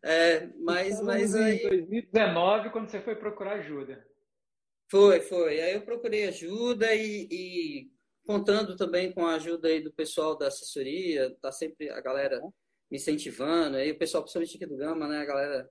[0.03, 1.57] é, mas, mas aí.
[1.57, 4.05] Em 2019, quando você foi procurar ajuda.
[4.89, 5.61] Foi, foi.
[5.61, 7.89] Aí eu procurei ajuda e, e
[8.31, 12.39] contando também com a ajuda aí do pessoal da assessoria, tá sempre a galera
[12.89, 15.69] me incentivando, aí o pessoal, principalmente aqui do Gama, né, a galera,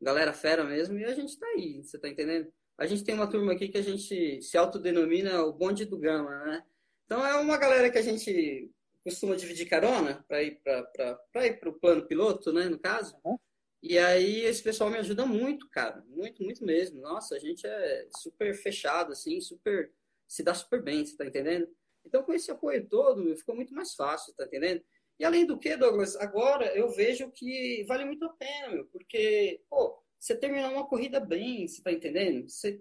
[0.00, 2.50] galera fera mesmo, e a gente tá aí, você tá entendendo?
[2.78, 6.30] A gente tem uma turma aqui que a gente se autodenomina o bonde do Gama,
[6.46, 6.62] né?
[7.04, 8.70] Então é uma galera que a gente
[9.04, 13.14] costuma dividir carona para ir para ir para o plano piloto, né, no caso.
[13.22, 13.36] Uhum.
[13.82, 17.02] E aí esse pessoal me ajuda muito, cara, muito, muito mesmo.
[17.02, 19.92] Nossa, a gente é super fechado, assim, super
[20.26, 21.66] se dá super bem, você tá entendendo?
[22.08, 24.82] Então, com esse apoio todo, ficou muito mais fácil, tá entendendo?
[25.20, 29.60] E além do que, Douglas, agora eu vejo que vale muito a pena, meu, porque,
[29.68, 32.48] pô, você terminar uma corrida bem, você tá entendendo?
[32.48, 32.80] Você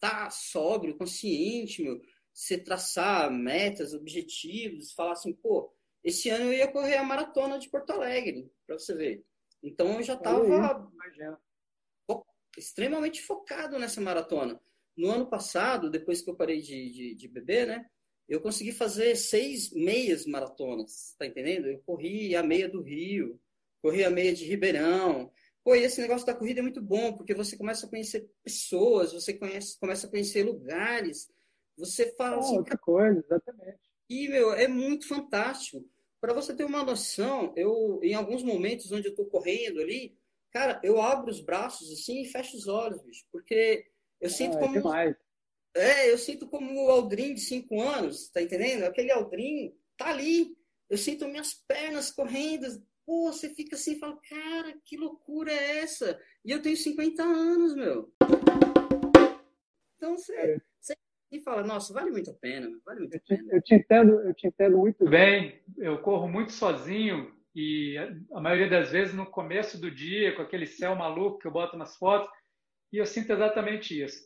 [0.00, 2.00] tá sóbrio, consciente, meu,
[2.32, 7.70] você traçar metas, objetivos, falar assim, pô, esse ano eu ia correr a maratona de
[7.70, 9.24] Porto Alegre, para você ver.
[9.62, 10.90] Então eu já tava
[12.56, 14.60] extremamente focado nessa maratona.
[14.96, 17.86] No ano passado, depois que eu parei de, de, de beber, né?
[18.28, 21.66] Eu consegui fazer seis meias maratonas, tá entendendo?
[21.68, 23.40] Eu corri a meia do Rio,
[23.80, 25.30] corri a meia de Ribeirão.
[25.62, 29.12] Pô, e esse negócio da corrida é muito bom, porque você começa a conhecer pessoas,
[29.12, 31.28] você conhece, começa a conhecer lugares,
[31.76, 32.58] você fala oh, assim...
[32.58, 33.80] Outra coisa, exatamente.
[34.08, 35.84] E, meu, é muito fantástico.
[36.20, 40.16] Para você ter uma noção, eu, em alguns momentos onde eu tô correndo ali,
[40.50, 43.86] cara, eu abro os braços assim e fecho os olhos, bicho, porque
[44.20, 44.72] eu sinto ah, é como...
[44.74, 45.25] Demais
[45.76, 48.84] é, eu sinto como o Aldrin de 5 anos, tá entendendo?
[48.84, 50.56] Aquele Aldrin tá ali.
[50.88, 52.66] Eu sinto minhas pernas correndo.
[53.04, 56.20] Pô, você fica assim e fala, cara, que loucura é essa?
[56.44, 58.12] E eu tenho 50 anos, meu.
[59.96, 60.60] Então você, é.
[60.80, 60.96] você
[61.30, 63.52] e fala, nossa, vale muito a pena, vale muito a pena.
[63.52, 65.60] Eu te, entendo, eu te entendo muito bem.
[65.78, 67.96] Eu corro muito sozinho e
[68.32, 71.76] a maioria das vezes no começo do dia, com aquele céu maluco que eu boto
[71.76, 72.28] nas fotos,
[72.92, 74.22] e eu sinto exatamente isso.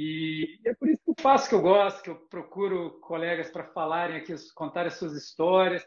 [0.00, 3.64] E é por isso que eu faço que eu gosto, que eu procuro colegas para
[3.64, 5.84] falarem aqui, contarem suas histórias,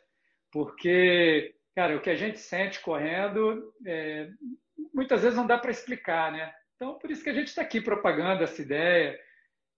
[0.52, 4.30] porque, cara, o que a gente sente correndo, é,
[4.94, 6.54] muitas vezes não dá para explicar, né?
[6.76, 9.18] Então, por isso que a gente está aqui propagando essa ideia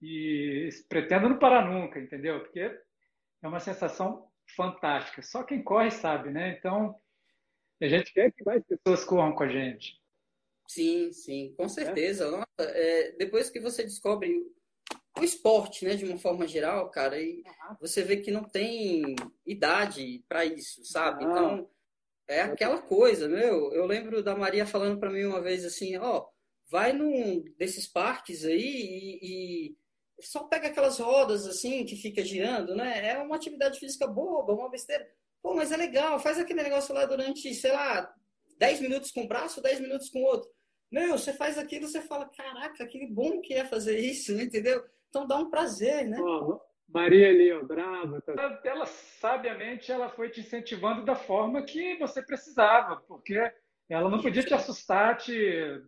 [0.02, 2.40] e pretendo não parar nunca, entendeu?
[2.40, 5.22] Porque é uma sensação fantástica.
[5.22, 6.56] Só quem corre sabe, né?
[6.58, 7.00] Então,
[7.80, 10.02] a gente quer que mais pessoas corram com a gente.
[10.68, 12.46] Sim, sim, com certeza.
[12.58, 12.64] É?
[12.64, 14.46] É, depois que você descobre
[15.18, 17.44] o esporte, né, de uma forma geral, cara, e
[17.80, 21.24] você vê que não tem idade para isso, sabe?
[21.24, 21.70] Então,
[22.28, 23.72] é aquela coisa, meu.
[23.74, 26.28] Eu lembro da Maria falando para mim uma vez assim, ó,
[26.70, 28.60] vai num desses parques aí
[29.22, 29.78] e, e,
[30.22, 33.10] só pega aquelas rodas assim que fica girando, né?
[33.10, 35.08] É uma atividade física boba, uma besteira.
[35.42, 38.14] Pô, mas é legal, faz aquele negócio lá durante, sei lá,
[38.58, 40.50] 10 minutos com um braço, 10 minutos com o outro.
[40.92, 44.84] Meu, você faz aquilo, você fala, caraca, que bom que é fazer isso, entendeu?
[45.10, 46.20] Então dá um prazer, né?
[46.22, 48.22] Oh, Maria ali, brava.
[48.22, 48.34] Tá...
[48.34, 53.52] Ela, ela, sabiamente, ela foi te incentivando da forma que você precisava, porque
[53.90, 55.82] ela não podia te assustar, te,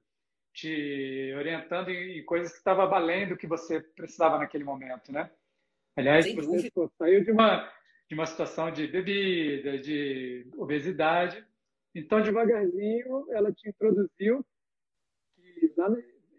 [0.53, 5.29] te orientando em coisas que estavam além do que você precisava naquele momento, né?
[5.95, 6.91] Aliás, Sem você dúvida.
[6.97, 7.71] saiu de uma,
[8.09, 11.45] de uma situação de bebida, de obesidade.
[11.95, 14.45] Então, devagarzinho, ela te introduziu
[15.77, 15.89] lá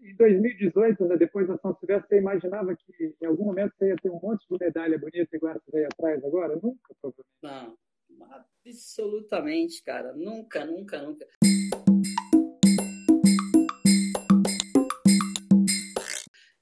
[0.02, 3.96] em 2018, né, depois da São Silvestre, você imaginava que em algum momento você ia
[3.96, 6.54] ter um monte de medalha bonita igual essa aí atrás agora?
[6.56, 7.26] Nunca, provavelmente.
[7.42, 7.78] Não,
[8.66, 10.12] absolutamente, cara.
[10.12, 11.26] Nunca, nunca, nunca.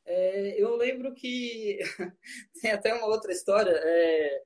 [0.06, 1.80] É, eu lembro que
[2.62, 3.72] tem até uma outra história.
[3.74, 4.42] É,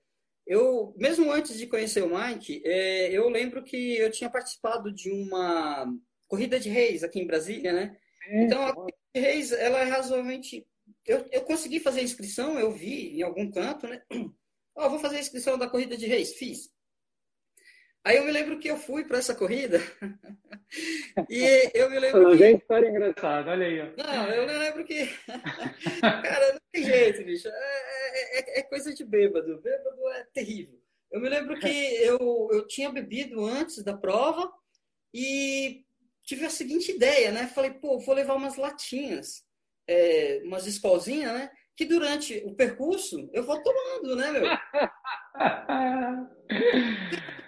[0.48, 5.10] eu, mesmo antes de conhecer o Mike, é, eu lembro que eu tinha participado de
[5.10, 5.86] uma
[6.26, 7.96] corrida de reis aqui em Brasília, né?
[8.30, 10.66] Então, a corrida de reis, ela é razoavelmente...
[11.06, 14.02] Eu, eu consegui fazer a inscrição, eu vi em algum canto, né?
[14.74, 16.32] Ó, oh, vou fazer a inscrição da corrida de reis.
[16.34, 16.70] Fiz.
[18.08, 19.78] Aí eu me lembro que eu fui para essa corrida
[21.28, 22.22] e eu me lembro.
[22.22, 22.52] Não, que...
[22.52, 23.82] história engraçada, olha aí.
[23.82, 23.88] Ó.
[23.98, 25.06] Não, eu me lembro que.
[26.00, 27.48] Cara, não tem jeito, bicho.
[27.48, 29.60] É, é, é, é, coisa de bêbado.
[29.60, 30.80] Bêbado é terrível.
[31.12, 34.50] Eu me lembro que eu, eu tinha bebido antes da prova
[35.12, 35.84] e
[36.24, 37.46] tive a seguinte ideia, né?
[37.48, 39.44] Falei, pô, vou levar umas latinhas,
[39.86, 41.50] é, umas escolzinhas, né?
[41.76, 44.44] Que durante o percurso eu vou tomando, né, meu?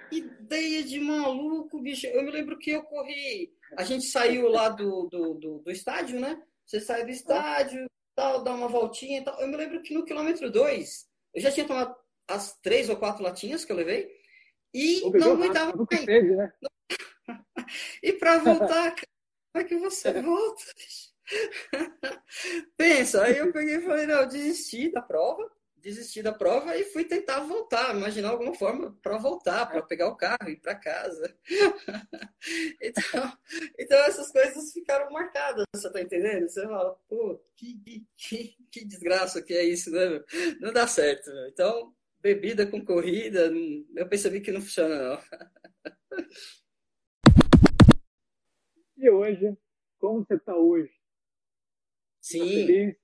[0.51, 2.07] ideia de maluco, bicho.
[2.09, 3.55] Eu me lembro que eu corri.
[3.76, 6.42] A gente saiu lá do, do, do, do estádio, né?
[6.66, 9.40] Você sai do estádio, tal, dá uma voltinha e tal.
[9.40, 11.94] Eu me lembro que no quilômetro 2, eu já tinha tomado
[12.28, 14.11] as três ou quatro latinhas que eu levei
[14.74, 16.07] e não aguentava mais.
[16.07, 16.53] Né?
[18.03, 20.64] e para voltar, como é que você volta?
[22.76, 25.48] Pensa, aí eu peguei e falei, não, eu desisti da prova
[25.81, 30.16] desisti da prova e fui tentar voltar, imaginar alguma forma para voltar, para pegar o
[30.16, 31.37] carro e ir para casa.
[32.81, 33.39] então,
[33.78, 36.49] então essas coisas ficaram marcadas, você tá entendendo?
[36.49, 40.22] Você fala, pô, que, que, que desgraça que é isso, né?
[40.61, 41.31] Não dá certo.
[41.31, 41.49] Meu.
[41.49, 43.51] Então, bebida com corrida,
[43.97, 45.18] eu percebi que não funciona não.
[48.97, 49.57] e hoje,
[49.99, 50.93] como você está hoje?
[52.20, 52.93] Sim.
[52.93, 52.99] Tá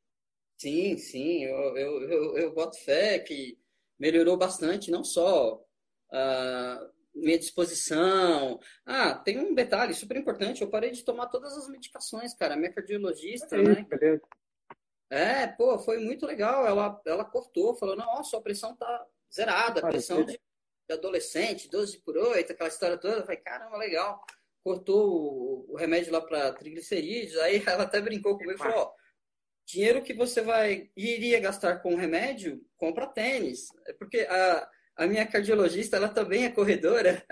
[0.57, 3.59] Sim, sim, eu, eu, eu, eu boto fé que
[3.99, 5.63] melhorou bastante, não só
[6.11, 8.59] a minha disposição.
[8.85, 12.57] Ah, tem um detalhe super importante, eu parei de tomar todas as medicações, cara.
[12.57, 13.87] Minha cardiologista, é né?
[13.89, 14.23] Beleza.
[15.09, 16.67] É, pô, foi muito legal.
[16.67, 22.17] Ela, ela cortou, falou, não, sua pressão tá zerada, pressão de, de adolescente, 12 por
[22.17, 23.19] 8, aquela história toda.
[23.19, 24.25] Eu falei, caramba, legal.
[24.63, 28.93] Cortou o, o remédio lá para triglicerídeos, aí ela até brincou comigo e falou, ó,
[29.67, 33.67] dinheiro que você vai iria gastar com remédio, compra tênis.
[33.87, 37.23] É porque a, a minha cardiologista, ela também é corredora.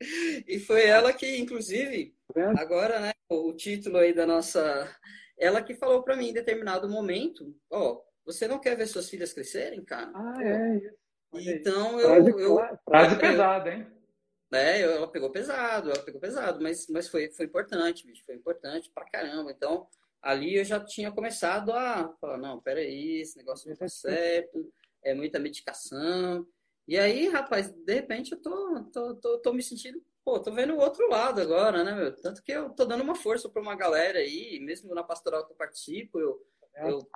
[0.46, 2.14] e foi ela que, inclusive,
[2.58, 4.94] agora, né, o título aí da nossa...
[5.38, 9.08] Ela que falou para mim em determinado momento, ó, oh, você não quer ver suas
[9.08, 10.10] filhas crescerem, cara?
[10.14, 10.80] Ah, é.
[11.34, 12.08] Então, eu...
[12.08, 13.86] Frase, eu, frase pesada, hein?
[14.52, 18.88] É, ela pegou pesado, ela pegou pesado, mas, mas foi, foi importante, bicho, foi importante
[18.94, 19.50] pra caramba.
[19.50, 19.88] Então,
[20.24, 24.72] ali eu já tinha começado a falar, não, peraí, esse negócio não tá certo,
[25.02, 26.46] é muita medicação.
[26.88, 30.74] E aí, rapaz, de repente eu tô, tô, tô, tô me sentindo, pô, tô vendo
[30.74, 32.16] o outro lado agora, né, meu?
[32.16, 35.52] Tanto que eu tô dando uma força para uma galera aí, mesmo na pastoral que
[35.52, 36.42] eu participo, eu,
[36.74, 36.90] é.
[36.90, 37.06] eu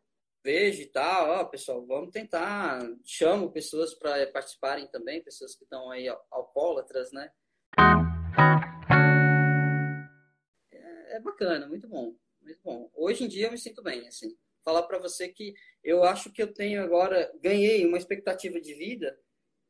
[0.44, 5.90] vejo e tal, ó, pessoal, vamos tentar, chamo pessoas para participarem também, pessoas que estão
[5.90, 7.32] aí alcoólatras, né?
[10.70, 12.14] É, é bacana, muito bom
[12.48, 12.90] muito bom.
[12.94, 14.34] Hoje em dia eu me sinto bem, assim.
[14.64, 19.18] Falar para você que eu acho que eu tenho agora, ganhei uma expectativa de vida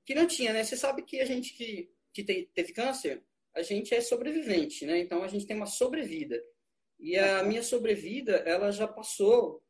[0.07, 0.64] que não tinha, né?
[0.64, 3.22] Você sabe que a gente que, que teve câncer,
[3.55, 4.99] a gente é sobrevivente, né?
[4.99, 6.43] Então a gente tem uma sobrevida.
[6.99, 9.62] E a minha sobrevida, ela já passou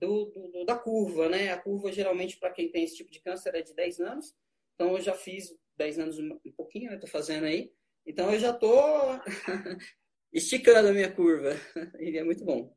[0.00, 1.52] do, do, da curva, né?
[1.52, 4.34] A curva, geralmente, para quem tem esse tipo de câncer, é de 10 anos.
[4.74, 6.98] Então, eu já fiz 10 anos um pouquinho, né?
[6.98, 7.72] Tô fazendo aí.
[8.04, 8.76] Então, eu já tô
[10.32, 11.50] esticando a minha curva.
[12.00, 12.74] E é muito bom.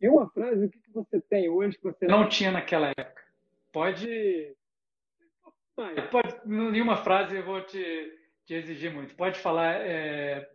[0.00, 3.22] E uma frase, o que você tem hoje que você não tinha naquela época?
[3.72, 4.54] Pode.
[6.10, 9.14] Pode, nenhuma frase eu vou te, te exigir muito.
[9.14, 9.74] Pode falar.
[9.80, 10.48] É...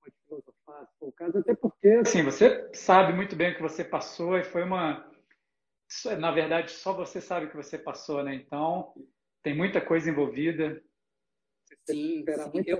[0.00, 3.62] Pode filosofar, se for o caso, até porque, assim, você sabe muito bem o que
[3.62, 5.10] você passou e foi uma.
[6.18, 8.34] Na verdade, só você sabe o que você passou, né?
[8.34, 8.94] Então,
[9.42, 10.82] tem muita coisa envolvida.
[11.84, 12.64] Sim, sim.
[12.66, 12.78] Eu,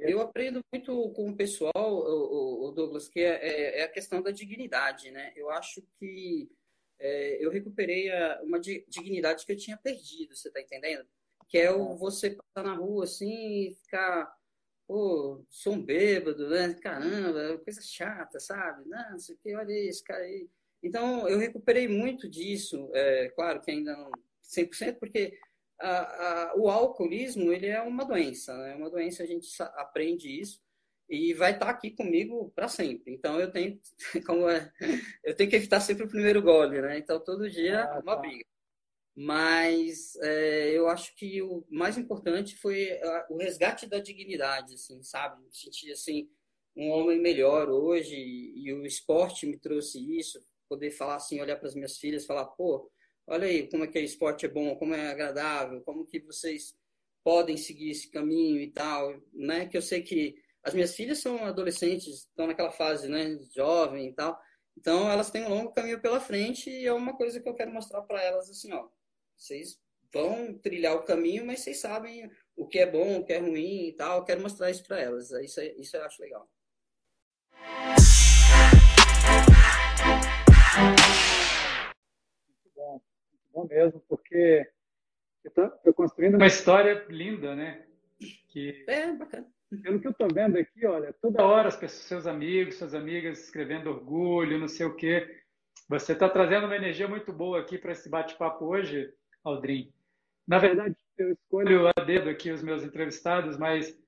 [0.00, 4.22] eu aprendo muito com o pessoal, o, o Douglas, que é, é, é, a questão
[4.22, 5.32] da dignidade, né?
[5.36, 6.50] Eu acho que
[6.98, 11.06] é, eu recuperei a, uma dignidade que eu tinha perdido, você tá entendendo?
[11.48, 14.34] Que é o você passar na rua assim e ficar,
[14.86, 16.74] pô, sou um bêbado, né?
[16.74, 18.88] Caramba, coisa chata, sabe?
[18.88, 20.48] Não, não sei o que, olha esse cara aí.
[20.82, 24.10] Então, eu recuperei muito disso, é, claro que ainda não
[24.42, 25.38] 100%, porque
[25.80, 28.72] a, a, o alcoolismo, ele é uma doença, né?
[28.72, 30.60] É uma doença, a gente aprende isso,
[31.08, 33.12] e vai estar aqui comigo para sempre.
[33.12, 33.80] Então eu tenho,
[34.26, 34.72] como é,
[35.24, 36.98] eu tenho que evitar sempre o primeiro gole, né?
[36.98, 38.22] Então todo dia ah, uma tá.
[38.22, 38.44] briga.
[39.14, 42.90] Mas é, eu acho que o mais importante foi
[43.30, 45.42] o resgate da dignidade, assim, sabe?
[45.42, 46.28] Me sentir assim
[46.76, 50.44] um homem melhor hoje e o esporte me trouxe isso.
[50.68, 52.90] Poder falar assim, olhar para as minhas filhas, falar, pô,
[53.26, 56.76] olha aí como é que o esporte é bom, como é agradável, como que vocês
[57.24, 59.66] podem seguir esse caminho e tal, né?
[59.66, 64.12] Que eu sei que as minhas filhas são adolescentes, estão naquela fase, né, jovem e
[64.12, 64.38] tal.
[64.76, 67.72] Então, elas têm um longo caminho pela frente e é uma coisa que eu quero
[67.72, 68.88] mostrar para elas assim, ó.
[69.36, 69.80] Vocês
[70.12, 73.88] vão trilhar o caminho, mas vocês sabem o que é bom, o que é ruim
[73.88, 74.18] e tal.
[74.18, 75.30] Eu quero mostrar isso para elas.
[75.30, 76.48] Isso, isso eu acho legal.
[83.56, 84.68] Bom mesmo, porque
[85.44, 87.86] estou construindo uma história linda, né?
[88.48, 88.84] Que...
[88.86, 89.46] É, bacana
[89.82, 93.40] pelo que eu estou vendo aqui, olha, toda hora as pessoas, seus amigos, suas amigas
[93.40, 95.42] escrevendo orgulho, não sei o quê.
[95.88, 99.12] Você está trazendo uma energia muito boa aqui para esse bate-papo hoje,
[99.44, 99.92] Aldrin.
[100.46, 103.98] Na verdade, eu escolho a dedo aqui os meus entrevistados, mas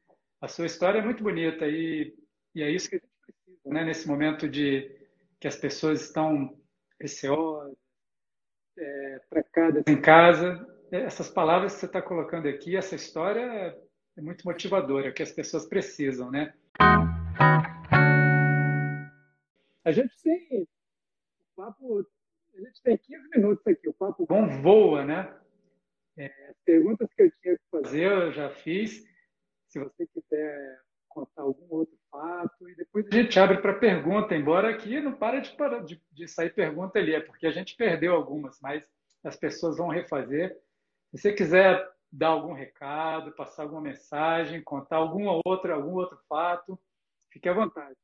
[0.40, 2.14] a sua história é muito bonita e,
[2.55, 3.84] e é isso que a gente precisa, né?
[3.84, 4.96] Nesse momento de
[5.40, 6.57] que as pessoas estão
[7.01, 7.76] receosas,
[8.78, 13.76] é, trancadas em casa, essas palavras que você está colocando aqui, essa história
[14.16, 16.54] é muito motivadora, que as pessoas precisam, né?
[19.84, 20.66] A gente tem o
[21.56, 22.06] papo,
[22.54, 25.34] a gente tem 15 minutos aqui, o papo bom voa, né?
[26.16, 29.06] É, as perguntas que eu tinha que fazer eu já fiz.
[29.68, 30.80] Se você quiser
[31.18, 35.40] contar algum outro fato, e depois a gente abre para pergunta, embora aqui não para
[35.40, 38.84] de, de, de sair pergunta ali, é porque a gente perdeu algumas, mas
[39.24, 40.56] as pessoas vão refazer.
[41.10, 46.78] Se você quiser dar algum recado, passar alguma mensagem, contar alguma outra, algum outro fato,
[47.30, 47.96] fique à vontade.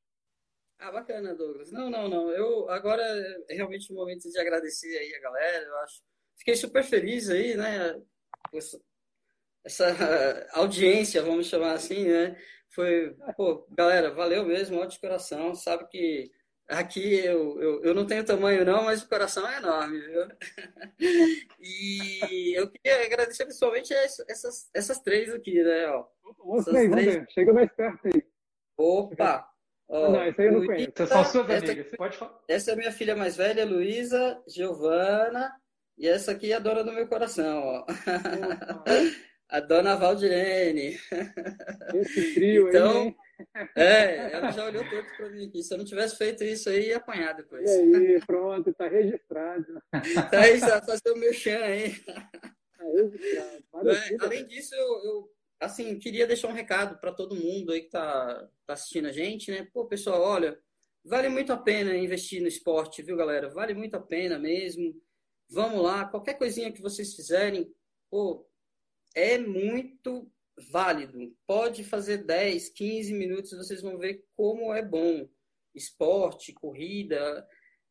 [0.79, 1.71] Ah, bacana, Douglas.
[1.71, 2.31] Não, não, não.
[2.31, 3.03] Eu agora
[3.49, 5.65] é realmente o momento de agradecer aí a galera.
[5.65, 6.03] Eu acho,
[6.37, 8.03] fiquei super feliz aí, né?
[9.65, 12.37] Essa audiência, vamos chamar assim, né?
[12.75, 15.55] Foi, pô, galera, valeu mesmo, ótimo de coração.
[15.55, 16.31] Sabe que
[16.69, 20.29] Aqui eu, eu, eu não tenho tamanho não, mas o coração é enorme, viu?
[21.61, 25.89] E eu queria agradecer principalmente essas, essas três aqui, né?
[25.89, 26.07] Ó.
[26.39, 27.27] Vamos três, vamos ver.
[27.31, 28.23] Chega mais perto aí.
[28.79, 29.47] Opa!
[29.89, 30.93] Ó, não, esse aí eu não conheço.
[31.07, 32.41] São suas essa, amigas, você pode falar.
[32.49, 35.53] Essa é a minha filha mais velha, Luísa, Giovana,
[35.99, 37.87] e essa aqui é a dona do meu coração, ó.
[39.49, 40.99] a dona Valdirene.
[41.95, 43.15] Esse trio então,
[43.55, 45.63] aí, é, ela já olhou todo para mim aqui.
[45.63, 47.69] Se eu não tivesse feito isso aí, ia apanhar depois.
[47.69, 49.83] E aí, pronto, está registrado.
[50.31, 51.95] Tá registrado, fazer o meu chão aí.
[52.01, 53.91] Tá registrado.
[53.91, 55.31] É, além disso, eu, eu,
[55.61, 59.51] assim, queria deixar um recado para todo mundo aí que está tá assistindo a gente,
[59.51, 59.69] né?
[59.73, 60.59] Pô, pessoal, olha,
[61.05, 63.49] vale muito a pena investir no esporte, viu, galera?
[63.49, 64.95] Vale muito a pena mesmo.
[65.51, 67.71] Vamos lá, qualquer coisinha que vocês fizerem,
[68.11, 68.47] pô,
[69.15, 70.31] é muito
[70.71, 71.35] válido.
[71.47, 75.29] Pode fazer 10, 15 minutos, vocês vão ver como é bom.
[75.75, 77.47] Esporte, corrida,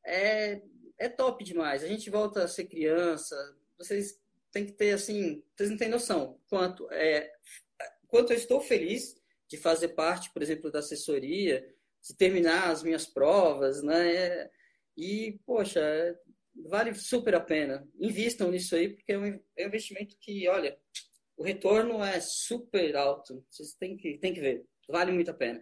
[0.05, 0.61] é,
[0.97, 1.83] é top demais.
[1.83, 3.35] A gente volta a ser criança,
[3.77, 4.19] vocês
[4.51, 7.31] têm que ter, assim, vocês não têm noção quanto, é,
[8.07, 9.15] quanto eu estou feliz
[9.49, 11.67] de fazer parte, por exemplo, da assessoria,
[12.01, 14.49] de terminar as minhas provas, né?
[14.95, 15.81] E, poxa,
[16.69, 17.87] vale super a pena.
[17.99, 20.77] Invistam nisso aí, porque é um é investimento que, olha,
[21.37, 23.43] o retorno é super alto.
[23.49, 24.63] Vocês têm que, têm que ver.
[24.87, 25.61] Vale muito a pena.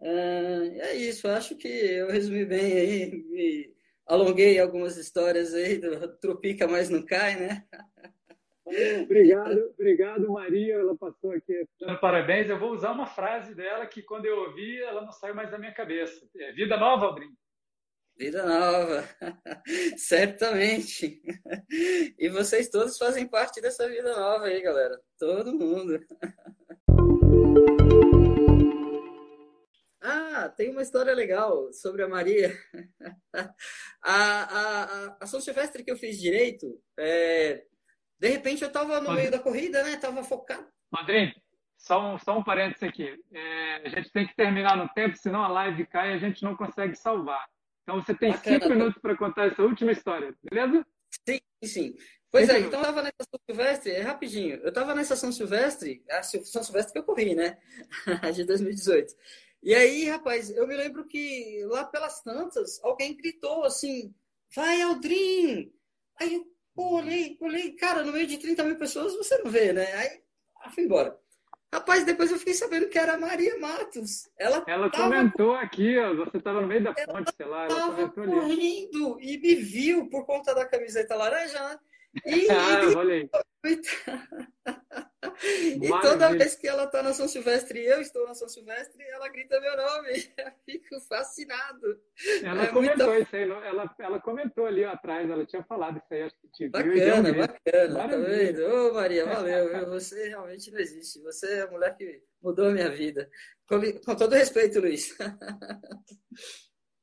[0.00, 1.28] Uh, é isso.
[1.28, 3.24] Acho que eu resumi bem aí.
[3.24, 3.74] Me
[4.06, 7.64] alonguei algumas histórias aí do Tropica, mas não cai, né?
[9.02, 10.74] Obrigado, obrigado, Maria.
[10.74, 11.66] Ela passou aqui.
[12.02, 12.50] Parabéns.
[12.50, 15.58] Eu vou usar uma frase dela que, quando eu ouvi, ela não saiu mais da
[15.58, 16.28] minha cabeça.
[16.36, 17.34] É vida nova, Aldrin.
[18.18, 19.08] Vida nova,
[19.96, 21.22] certamente.
[22.18, 25.00] E vocês todos fazem parte dessa vida nova aí, galera.
[25.16, 26.00] Todo mundo.
[30.00, 32.56] Ah, tem uma história legal sobre a Maria.
[34.00, 37.64] A, a, a, a São Silvestre que eu fiz direito, é...
[38.18, 39.96] de repente eu estava no meio da corrida, né?
[39.96, 40.66] Tava focado.
[40.90, 41.34] Madrinho,
[41.76, 43.20] só um, só um parênteses aqui.
[43.32, 46.42] É, a gente tem que terminar no tempo, senão a live cai e a gente
[46.42, 47.44] não consegue salvar.
[47.88, 48.60] Então você tem Bacana.
[48.60, 50.86] cinco minutos para contar essa última história, beleza?
[51.26, 51.96] Sim, sim.
[52.30, 56.04] Pois é, então eu tava nessa São Silvestre, é rapidinho, eu tava nessa São Silvestre,
[56.10, 57.56] a São Silvestre que eu corri, né?
[58.36, 59.14] de 2018.
[59.62, 64.14] E aí, rapaz, eu me lembro que lá pelas tantas, alguém gritou assim,
[64.54, 65.72] vai, Aldrin!
[66.20, 69.72] Aí eu pô, olhei, olhei, cara, no meio de 30 mil pessoas você não vê,
[69.72, 69.90] né?
[69.94, 70.22] Aí,
[70.60, 71.18] aí fui embora.
[71.72, 74.28] Rapaz, depois eu fiquei sabendo que era a Maria Matos.
[74.38, 75.04] Ela, ela tava...
[75.04, 77.64] comentou aqui, ó, você estava no meio da ponte, sei lá.
[77.64, 78.90] Ela estava correndo ali.
[79.20, 81.78] e me viu por conta da camiseta laranja, né?
[82.26, 83.30] E, ah, olha aí.
[85.82, 89.02] e toda vez que ela está na São Silvestre e eu estou na São Silvestre,
[89.04, 90.10] ela grita meu nome.
[90.38, 92.00] Eu fico fascinado.
[92.42, 93.22] Ela é comentou muita...
[93.22, 96.68] isso aí, ela, ela comentou ali atrás, ela tinha falado isso aí, acho que te
[96.68, 98.64] Bacana, viu, bacana, tá vendo?
[98.66, 101.20] Ô Maria, valeu, você realmente não existe.
[101.22, 103.28] Você é a mulher que mudou a minha vida.
[103.66, 105.16] Com, com todo respeito, Luiz.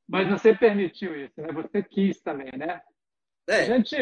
[0.08, 1.52] Mas você permitiu isso, né?
[1.54, 2.82] Você quis também, né?
[3.48, 3.62] É.
[3.62, 3.96] A gente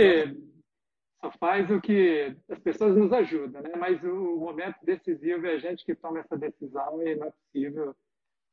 [1.23, 3.71] só faz o que as pessoas nos ajudam, né?
[3.77, 7.95] Mas o momento decisivo é a gente que toma essa decisão e não é possível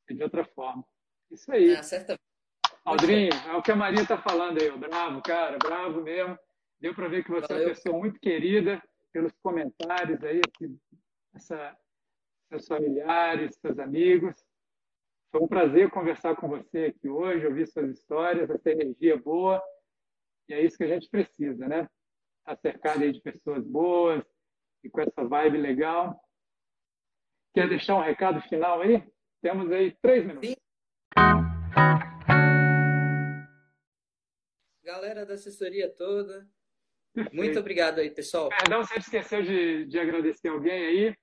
[0.09, 0.85] de outra forma.
[1.33, 1.73] Isso aí.
[1.73, 1.81] É.
[2.85, 6.39] Aldrinho, é o que a Maria está falando aí, bravo, cara, bravo mesmo.
[6.79, 7.65] Deu para ver que você Valeu.
[7.65, 8.81] é uma pessoa muito querida
[9.13, 10.41] pelos comentários aí,
[11.35, 11.77] essa,
[12.49, 14.35] seus familiares, seus amigos.
[15.33, 19.61] Foi um prazer conversar com você aqui hoje, ouvir suas histórias, essa energia boa.
[20.49, 21.89] E é isso que a gente precisa, né?
[22.51, 24.25] Está cercado aí de pessoas boas
[24.83, 26.21] e com essa vibe legal.
[27.55, 29.07] Quer deixar um recado final aí?
[29.41, 30.57] Temos aí três minutos.
[34.83, 36.49] Galera da assessoria toda,
[37.15, 37.37] Perfeito.
[37.37, 38.49] muito obrigado aí, pessoal.
[38.49, 41.17] Perdão se esqueceu de, de agradecer alguém aí.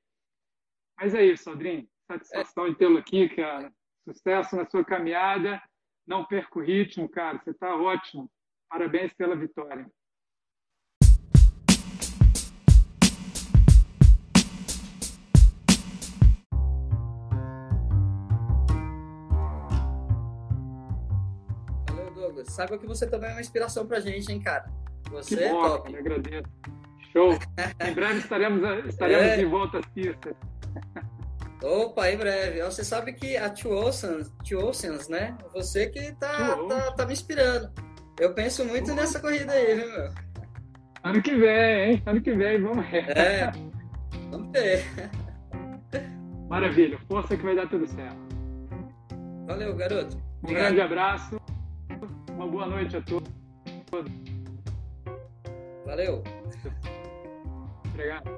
[0.98, 1.90] Mas é isso, Aldrin.
[2.10, 2.70] Satisfação é.
[2.70, 3.70] de tê-lo aqui, cara.
[4.08, 5.62] Sucesso na sua caminhada.
[6.08, 7.38] Não perca o ritmo, cara.
[7.40, 8.32] Você está ótimo.
[8.70, 9.92] Parabéns pela vitória.
[22.48, 24.66] Saiba que você também é uma inspiração pra gente, hein, cara.
[25.12, 25.92] Você que é bom, top.
[25.92, 26.50] Cara, agradeço.
[27.12, 27.38] Show.
[27.88, 29.38] em breve estaremos, estaremos é.
[29.38, 30.34] de volta às pistas.
[31.64, 32.62] Opa, em breve.
[32.62, 35.36] Você sabe que a Two Oceans, Two Oceans né?
[35.54, 37.72] Você que tá, tá, tá, me inspirando.
[38.20, 40.12] Eu penso muito nessa corrida aí, viu, meu?
[41.04, 42.04] Ano que vem, hein?
[42.06, 43.10] Ano que vem, vamos ver.
[43.18, 43.52] É,
[44.30, 44.84] vamos ver.
[46.50, 47.00] Maravilha.
[47.08, 48.18] Força que vai dar tudo certo.
[49.48, 50.18] Valeu, garoto.
[50.18, 50.64] Um Obrigado.
[50.64, 51.42] grande abraço.
[52.38, 53.28] Uma boa noite a todos.
[55.88, 56.24] Valeu.
[57.84, 58.30] Obrigado.